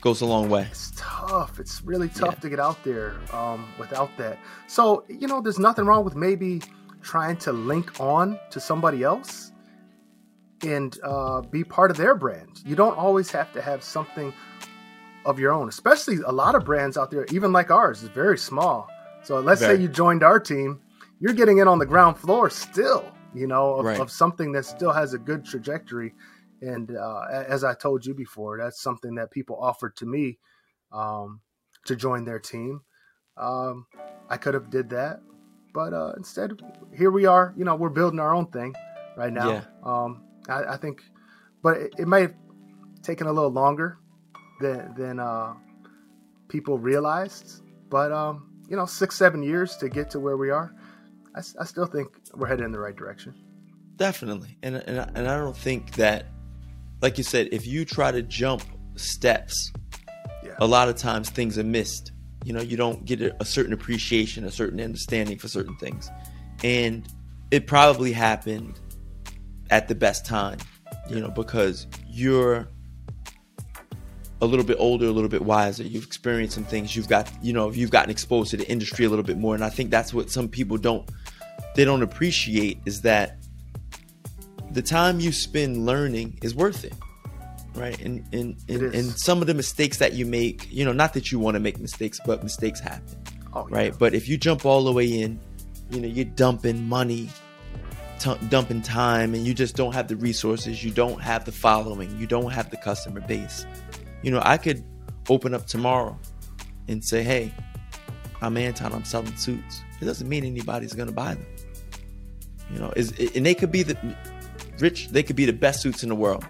Goes 0.00 0.20
a 0.20 0.26
long 0.26 0.48
way. 0.48 0.66
it's 0.68 0.92
tough. 0.96 1.60
It's 1.60 1.80
really 1.84 2.08
tough 2.08 2.34
Yeah. 2.34 2.40
to 2.40 2.48
get 2.50 2.58
out 2.58 2.82
there 2.82 3.14
um, 3.32 3.64
without 3.78 4.10
that. 4.18 4.36
So 4.66 5.04
you 5.08 5.28
know, 5.28 5.40
there's 5.40 5.60
nothing 5.60 5.84
wrong 5.84 6.04
with 6.04 6.16
maybe 6.16 6.60
trying 7.02 7.36
to 7.36 7.52
link 7.52 8.00
on 8.00 8.36
to 8.50 8.58
somebody 8.58 9.04
else 9.04 9.51
and 10.64 10.98
uh, 11.02 11.40
be 11.42 11.64
part 11.64 11.90
of 11.90 11.96
their 11.96 12.14
brand. 12.14 12.60
You 12.64 12.76
don't 12.76 12.96
always 12.96 13.30
have 13.30 13.52
to 13.52 13.62
have 13.62 13.82
something 13.82 14.32
of 15.24 15.38
your 15.38 15.52
own. 15.52 15.68
Especially 15.68 16.18
a 16.26 16.32
lot 16.32 16.54
of 16.54 16.64
brands 16.64 16.96
out 16.96 17.10
there, 17.10 17.26
even 17.32 17.52
like 17.52 17.70
ours, 17.70 18.02
is 18.02 18.08
very 18.08 18.38
small. 18.38 18.88
So 19.22 19.40
let's 19.40 19.60
say 19.60 19.80
you 19.80 19.88
joined 19.88 20.22
our 20.22 20.40
team, 20.40 20.80
you're 21.20 21.32
getting 21.32 21.58
in 21.58 21.68
on 21.68 21.78
the 21.78 21.86
ground 21.86 22.18
floor 22.18 22.50
still. 22.50 23.04
You 23.34 23.46
know, 23.46 23.76
of, 23.76 23.86
Right. 23.86 24.00
of 24.00 24.10
something 24.10 24.52
that 24.52 24.64
still 24.66 24.92
has 24.92 25.14
a 25.14 25.18
good 25.18 25.44
trajectory. 25.44 26.12
And 26.60 26.94
uh, 26.96 27.22
as 27.30 27.64
I 27.64 27.74
told 27.74 28.04
you 28.04 28.14
before, 28.14 28.58
that's 28.58 28.82
something 28.82 29.14
that 29.14 29.30
people 29.30 29.56
offered 29.60 29.96
to 29.96 30.06
me 30.06 30.38
um, 30.92 31.40
to 31.86 31.96
join 31.96 32.24
their 32.24 32.38
team. 32.38 32.82
Um, 33.36 33.86
I 34.28 34.36
could 34.36 34.54
have 34.54 34.70
did 34.70 34.90
that, 34.90 35.20
but 35.72 35.94
uh, 35.94 36.12
instead, 36.16 36.60
here 36.94 37.10
we 37.10 37.24
are. 37.24 37.54
You 37.56 37.64
know, 37.64 37.74
we're 37.74 37.88
building 37.88 38.20
our 38.20 38.34
own 38.34 38.46
thing 38.46 38.74
right 39.16 39.32
now. 39.32 39.48
Yeah. 39.48 39.64
Um, 39.82 40.22
I, 40.48 40.74
I 40.74 40.76
think, 40.76 41.02
but 41.62 41.76
it, 41.76 41.94
it 41.98 42.08
may 42.08 42.22
have 42.22 42.34
taken 43.02 43.26
a 43.26 43.32
little 43.32 43.50
longer 43.50 43.98
than 44.60 44.94
than 44.96 45.18
uh, 45.20 45.54
people 46.48 46.78
realized. 46.78 47.62
But 47.90 48.12
um, 48.12 48.48
you 48.68 48.76
know, 48.76 48.86
six 48.86 49.16
seven 49.16 49.42
years 49.42 49.76
to 49.78 49.88
get 49.88 50.10
to 50.10 50.20
where 50.20 50.36
we 50.36 50.50
are, 50.50 50.74
I 51.34 51.64
still 51.64 51.86
think 51.86 52.08
we're 52.34 52.46
headed 52.48 52.64
in 52.64 52.72
the 52.72 52.78
right 52.80 52.96
direction. 52.96 53.34
Definitely, 53.96 54.58
and 54.62 54.76
and 54.76 55.00
I- 55.00 55.10
and 55.14 55.28
I 55.28 55.36
don't 55.38 55.56
think 55.56 55.92
that, 55.96 56.26
like 57.02 57.18
you 57.18 57.24
said, 57.24 57.48
if 57.52 57.66
you 57.66 57.84
try 57.84 58.10
to 58.10 58.22
jump 58.22 58.62
steps, 58.96 59.72
Yeah. 60.44 60.54
a 60.60 60.66
lot 60.66 60.88
of 60.88 60.96
times 60.96 61.30
things 61.30 61.58
are 61.58 61.64
missed. 61.64 62.12
You 62.44 62.52
know, 62.52 62.60
you 62.62 62.76
don't 62.76 63.04
get 63.04 63.20
a, 63.20 63.36
a 63.40 63.44
certain 63.44 63.72
appreciation, 63.72 64.44
a 64.44 64.50
certain 64.50 64.80
understanding 64.80 65.38
for 65.38 65.46
certain 65.48 65.76
things, 65.76 66.10
and 66.64 67.06
it 67.50 67.66
probably 67.66 68.12
happened 68.12 68.80
at 69.72 69.88
the 69.88 69.94
best 69.96 70.24
time. 70.24 70.58
You 71.10 71.18
know, 71.18 71.30
because 71.30 71.88
you're 72.08 72.68
a 74.40 74.46
little 74.46 74.64
bit 74.64 74.76
older, 74.78 75.06
a 75.06 75.10
little 75.10 75.28
bit 75.30 75.42
wiser. 75.42 75.82
You've 75.82 76.04
experienced 76.04 76.54
some 76.54 76.64
things. 76.64 76.94
You've 76.94 77.08
got, 77.08 77.28
you 77.42 77.52
know, 77.52 77.70
you've 77.70 77.90
gotten 77.90 78.10
exposed 78.10 78.50
to 78.52 78.56
the 78.56 78.68
industry 78.68 79.04
a 79.04 79.08
little 79.08 79.24
bit 79.24 79.38
more, 79.38 79.54
and 79.54 79.64
I 79.64 79.70
think 79.70 79.90
that's 79.90 80.14
what 80.14 80.30
some 80.30 80.48
people 80.48 80.76
don't 80.76 81.08
they 81.74 81.84
don't 81.84 82.02
appreciate 82.02 82.78
is 82.86 83.00
that 83.02 83.38
the 84.72 84.82
time 84.82 85.20
you 85.20 85.32
spend 85.32 85.86
learning 85.86 86.38
is 86.42 86.54
worth 86.54 86.84
it 86.84 86.92
right 87.74 87.98
and 88.00 88.22
and 88.32 88.56
and, 88.68 88.82
and 88.94 89.18
some 89.18 89.40
of 89.40 89.46
the 89.46 89.54
mistakes 89.54 89.96
that 89.98 90.12
you 90.12 90.26
make 90.26 90.70
you 90.70 90.84
know 90.84 90.92
not 90.92 91.14
that 91.14 91.32
you 91.32 91.38
want 91.38 91.54
to 91.54 91.60
make 91.60 91.78
mistakes 91.78 92.20
but 92.26 92.42
mistakes 92.42 92.78
happen 92.80 93.16
Oh, 93.54 93.66
yeah. 93.70 93.76
right 93.76 93.98
but 93.98 94.14
if 94.14 94.28
you 94.28 94.36
jump 94.36 94.66
all 94.66 94.84
the 94.84 94.92
way 94.92 95.06
in 95.06 95.40
you 95.90 96.00
know 96.00 96.08
you're 96.08 96.24
dumping 96.26 96.86
money 96.88 97.28
t- 98.22 98.46
dumping 98.48 98.82
time 98.82 99.34
and 99.34 99.46
you 99.46 99.54
just 99.54 99.76
don't 99.76 99.92
have 99.92 100.08
the 100.08 100.16
resources 100.16 100.84
you 100.84 100.90
don't 100.90 101.20
have 101.20 101.44
the 101.44 101.52
following 101.52 102.16
you 102.18 102.26
don't 102.26 102.50
have 102.50 102.70
the 102.70 102.76
customer 102.76 103.20
base. 103.20 103.66
You 104.22 104.30
know 104.30 104.40
i 104.44 104.56
could 104.56 104.84
open 105.28 105.54
up 105.54 105.66
tomorrow 105.66 106.18
and 106.88 107.04
say 107.04 107.22
hey 107.22 107.52
i'm 108.40 108.56
anton 108.56 108.92
i'm 108.92 109.04
selling 109.04 109.36
suits. 109.36 109.82
It 110.00 110.04
doesn't 110.04 110.28
mean 110.28 110.44
anybody's 110.44 110.92
gonna 110.94 111.12
buy 111.12 111.34
them. 111.34 111.46
You 112.72 112.78
know 112.78 112.92
is 112.94 113.12
and 113.34 113.44
they 113.44 113.54
could 113.54 113.72
be 113.72 113.82
the 113.82 113.96
rich 114.78 115.08
they 115.08 115.22
could 115.22 115.36
be 115.36 115.44
the 115.44 115.52
best 115.52 115.82
suits 115.82 116.02
in 116.02 116.08
the 116.08 116.14
world 116.14 116.44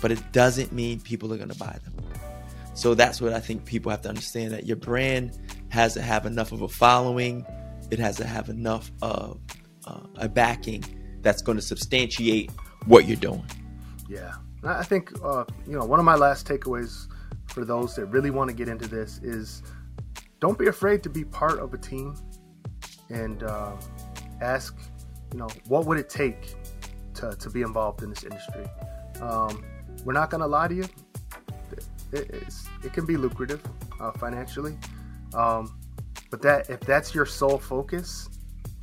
but 0.00 0.10
it 0.10 0.32
doesn't 0.32 0.72
mean 0.72 1.00
people 1.00 1.32
are 1.32 1.36
going 1.36 1.48
to 1.48 1.58
buy 1.58 1.78
them. 1.84 1.94
So 2.74 2.94
that's 2.94 3.20
what 3.20 3.32
i 3.32 3.40
think 3.40 3.64
people 3.64 3.90
have 3.90 4.02
to 4.02 4.08
understand 4.08 4.52
that 4.52 4.66
your 4.66 4.76
brand 4.76 5.38
has 5.68 5.94
to 5.94 6.02
have 6.02 6.26
enough 6.26 6.52
of 6.52 6.62
a 6.62 6.68
following. 6.68 7.46
It 7.90 7.98
has 7.98 8.16
to 8.16 8.26
have 8.26 8.48
enough 8.48 8.90
of 9.00 9.38
uh, 9.86 10.00
a 10.16 10.28
backing 10.28 10.84
that's 11.22 11.42
going 11.42 11.56
to 11.56 11.62
substantiate 11.62 12.50
what 12.86 13.06
you're 13.06 13.16
doing 13.16 13.44
Yeah, 14.08 14.34
I 14.64 14.84
think 14.84 15.12
uh, 15.24 15.44
you 15.66 15.78
know 15.78 15.84
one 15.84 15.98
of 15.98 16.04
my 16.04 16.16
last 16.16 16.46
takeaways 16.46 17.06
for 17.46 17.64
those 17.64 17.94
that 17.96 18.06
really 18.06 18.30
want 18.30 18.48
to 18.48 18.56
get 18.56 18.68
into 18.68 18.88
this 18.88 19.18
is 19.22 19.62
don't 20.40 20.58
be 20.58 20.68
afraid 20.68 21.02
to 21.04 21.10
be 21.10 21.24
part 21.24 21.58
of 21.58 21.72
a 21.74 21.78
team 21.78 22.16
and 23.10 23.42
uh, 23.42 23.72
ask, 24.40 24.76
you 25.32 25.38
know, 25.38 25.48
what 25.68 25.86
would 25.86 25.98
it 25.98 26.08
take 26.08 26.56
to, 27.14 27.36
to 27.36 27.50
be 27.50 27.62
involved 27.62 28.02
in 28.02 28.10
this 28.10 28.24
industry. 28.24 28.64
Um, 29.20 29.64
we're 30.04 30.12
not 30.12 30.30
going 30.30 30.40
to 30.40 30.46
lie 30.46 30.68
to 30.68 30.74
you; 30.74 30.84
it, 32.12 32.44
it 32.82 32.92
can 32.92 33.06
be 33.06 33.16
lucrative 33.16 33.62
uh, 34.00 34.12
financially, 34.12 34.76
um, 35.34 35.78
but 36.30 36.42
that 36.42 36.68
if 36.68 36.80
that's 36.80 37.14
your 37.14 37.26
sole 37.26 37.58
focus, 37.58 38.28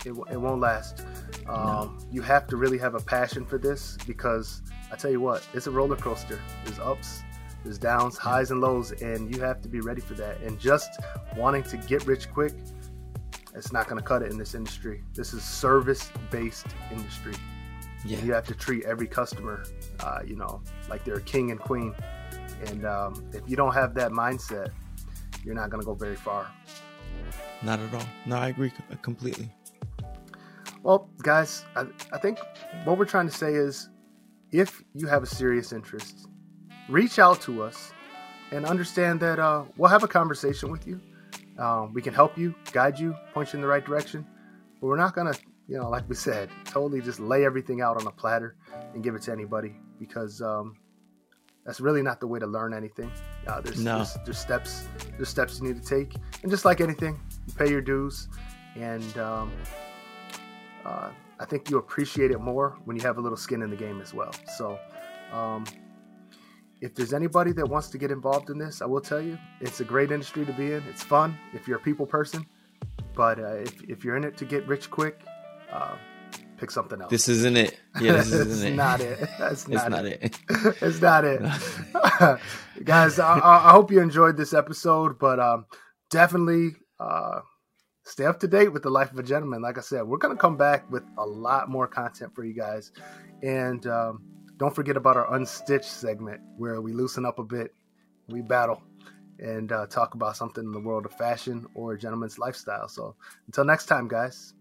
it, 0.06 0.12
it 0.32 0.38
won't 0.38 0.62
last. 0.62 1.04
Um, 1.50 1.98
You 2.12 2.22
have 2.22 2.48
to 2.48 2.58
really 2.58 2.78
have 2.78 2.96
a 2.96 3.00
passion 3.00 3.46
for 3.46 3.58
this 3.58 3.98
because 4.06 4.62
I 4.92 4.96
tell 4.96 5.12
you 5.12 5.20
what, 5.20 5.46
it's 5.54 5.68
a 5.68 5.72
roller 5.72 5.96
coaster. 5.96 6.40
There's 6.64 6.80
ups, 6.80 7.24
there's 7.64 7.78
downs, 7.78 8.18
highs 8.18 8.52
and 8.52 8.62
lows, 8.62 8.92
and 9.02 9.34
you 9.34 9.42
have 9.42 9.62
to 9.62 9.70
be 9.70 9.82
ready 9.82 10.02
for 10.02 10.14
that. 10.16 10.40
And 10.42 10.60
just 10.60 10.90
wanting 11.36 11.64
to 11.64 11.78
get 11.78 12.06
rich 12.06 12.32
quick, 12.32 12.54
it's 13.56 13.72
not 13.72 13.88
going 13.88 14.00
to 14.00 14.08
cut 14.08 14.22
it 14.22 14.32
in 14.32 14.38
this 14.38 14.54
industry. 14.56 15.04
This 15.14 15.34
is 15.34 15.44
service-based 15.44 16.68
industry. 16.92 17.34
yeah 18.06 18.24
you 18.24 18.32
have 18.34 18.46
to 18.46 18.56
treat 18.56 18.86
every 18.86 19.08
customer, 19.08 19.64
uh, 20.02 20.20
you 20.26 20.36
know, 20.36 20.62
like 20.90 21.04
they're 21.04 21.16
a 21.16 21.22
king 21.22 21.52
and 21.52 21.60
queen. 21.60 21.94
And 22.68 22.86
um, 22.86 23.26
if 23.34 23.42
you 23.48 23.56
don't 23.56 23.74
have 23.74 23.94
that 23.96 24.12
mindset, 24.12 24.70
you're 25.44 25.56
not 25.56 25.70
going 25.70 25.82
to 25.82 25.86
go 25.86 25.96
very 25.96 26.16
far. 26.16 26.48
Not 27.62 27.80
at 27.80 27.94
all. 27.94 28.06
No, 28.26 28.38
I 28.38 28.50
agree 28.50 28.72
completely. 29.02 29.52
Well, 30.84 31.10
guys, 31.22 31.66
I, 31.76 31.86
I 32.14 32.18
think 32.18 32.40
what 32.86 32.98
we're 32.98 33.06
trying 33.06 33.28
to 33.28 33.36
say 33.36 33.54
is 33.54 33.90
if 34.52 34.82
you 34.94 35.08
have 35.08 35.24
a 35.24 35.28
serious 35.28 35.74
interest, 35.74 36.28
reach 36.88 37.20
out 37.20 37.42
to 37.42 37.62
us 37.64 37.92
and 38.52 38.66
understand 38.66 39.20
that 39.20 39.40
uh, 39.40 39.66
we'll 39.78 39.90
have 39.90 40.04
a 40.04 40.08
conversation 40.08 40.72
with 40.72 40.88
you. 40.88 41.00
Um, 41.58 41.94
we 41.94 42.02
can 42.02 42.14
help 42.14 42.38
you, 42.38 42.56
guide 42.72 42.98
you, 42.98 43.14
point 43.34 43.52
you 43.52 43.58
in 43.58 43.62
the 43.62 43.68
right 43.68 43.86
direction, 43.86 44.26
but 44.80 44.88
we're 44.88 44.98
not 44.98 45.14
going 45.14 45.32
to, 45.32 45.40
you 45.68 45.78
know, 45.78 45.90
like 45.90 46.08
we 46.08 46.16
said, 46.16 46.50
totally 46.66 47.02
just 47.02 47.20
lay 47.20 47.46
everything 47.46 47.82
out 47.82 48.00
on 48.00 48.08
a 48.08 48.12
platter 48.12 48.56
and 48.94 49.04
give 49.04 49.14
it 49.16 49.22
to 49.24 49.32
anybody 49.32 49.76
because 50.00 50.42
um, 50.42 50.78
that's 51.66 51.82
really 51.82 52.02
not 52.02 52.22
the 52.22 52.28
way 52.28 52.40
to 52.40 52.48
learn 52.48 52.74
anything. 52.74 53.12
Uh, 53.46 53.60
there's, 53.60 53.84
no. 53.84 53.98
there's, 53.98 54.18
there's 54.26 54.40
steps 54.40 54.88
there's 55.18 55.30
steps 55.30 55.60
you 55.60 55.68
need 55.68 55.82
to 55.82 55.88
take, 55.88 56.16
and 56.42 56.50
just 56.50 56.64
like 56.64 56.80
anything, 56.80 57.20
you 57.46 57.54
pay 57.54 57.70
your 57.70 57.82
dues, 57.82 58.30
and 58.76 59.18
um, 59.18 59.52
uh, 60.86 61.10
I 61.40 61.46
think 61.46 61.70
you 61.70 61.78
appreciate 61.78 62.32
it 62.32 62.40
more 62.40 62.78
when 62.86 62.98
you 62.98 63.04
have 63.04 63.18
a 63.18 63.22
little 63.22 63.38
skin 63.38 63.62
in 63.62 63.70
the 63.70 63.76
game 63.76 64.02
as 64.02 64.14
well. 64.14 64.32
So, 64.58 64.80
um, 65.32 65.66
if 66.82 66.96
there's 66.96 67.14
anybody 67.14 67.52
that 67.54 67.68
wants 67.68 67.90
to 67.90 67.98
get 67.98 68.12
involved 68.12 68.50
in 68.50 68.58
this, 68.58 68.82
I 68.82 68.86
will 68.86 69.02
tell 69.02 69.22
you 69.22 69.38
it's 69.60 69.82
a 69.82 69.84
great 69.84 70.12
industry 70.12 70.46
to 70.46 70.54
be 70.54 70.74
in. 70.74 70.84
It's 70.84 71.04
fun 71.04 71.38
if 71.54 71.68
you're 71.68 71.78
a 71.78 71.82
people 71.82 72.06
person, 72.06 72.46
but 73.16 73.40
uh, 73.40 73.56
if, 73.56 73.84
if 73.84 74.06
you're 74.06 74.16
in 74.16 74.24
it 74.24 74.38
to 74.38 74.46
get 74.46 74.66
rich 74.68 74.90
quick, 74.90 75.22
uh, 75.72 75.96
pick 76.58 76.72
something 76.72 77.02
else. 77.02 77.10
This 77.10 77.28
isn't 77.30 77.58
it. 77.58 77.80
Yeah, 78.00 78.14
this 78.14 78.32
isn't 78.32 78.74
it. 78.74 78.76
not 78.76 79.02
it. 79.02 79.20
That's 79.40 79.68
not, 79.68 79.82
it's 79.82 79.90
not 79.90 80.06
it. 80.06 80.22
it. 80.22 80.78
it's 80.82 81.02
not 81.02 81.26
it. 81.26 82.40
Guys, 82.86 83.20
I, 83.20 83.40
I, 83.40 83.72
hope 83.72 83.92
you 83.92 84.00
enjoyed 84.00 84.38
this 84.38 84.54
episode, 84.54 85.20
but 85.20 85.40
um, 85.40 85.66
definitely 86.10 86.76
uh, 87.00 87.42
stay 88.10 88.26
up 88.26 88.40
to 88.40 88.48
date 88.48 88.70
with 88.70 88.84
the 88.84 88.90
life 88.90 89.12
of 89.12 89.20
a 89.20 89.24
gentleman. 89.24 89.62
Like 89.62 89.78
I 89.78 89.82
said, 89.82 90.04
we're 90.04 90.18
going 90.18 90.36
to 90.36 90.42
come 90.42 90.58
back 90.58 90.90
with 90.92 91.04
a 91.18 91.26
lot 91.26 91.70
more 91.70 91.88
content 91.88 92.34
for 92.34 92.44
you 92.44 92.54
guys. 92.54 92.92
And 93.44 93.86
um, 93.88 94.24
don't 94.58 94.76
forget 94.76 94.98
about 94.98 95.16
our 95.16 95.34
Unstitched 95.34 95.86
segment 95.86 96.42
where 96.58 96.82
we 96.82 96.94
loosen 96.94 97.26
up 97.26 97.40
a 97.40 97.44
bit, 97.44 97.74
we 98.28 98.42
battle, 98.42 98.82
and 99.40 99.72
uh, 99.72 99.86
talk 99.88 100.16
about 100.16 100.36
something 100.36 100.64
in 100.64 100.72
the 100.72 100.80
world 100.80 101.06
of 101.06 101.14
fashion 101.14 101.66
or 101.74 101.94
a 101.94 102.00
gentleman's 102.00 102.38
lifestyle. 102.40 102.88
So 102.88 103.16
until 103.48 103.64
next 103.64 103.86
time, 103.86 104.08
guys, 104.08 104.54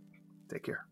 take 0.49 0.63
care. 0.63 0.88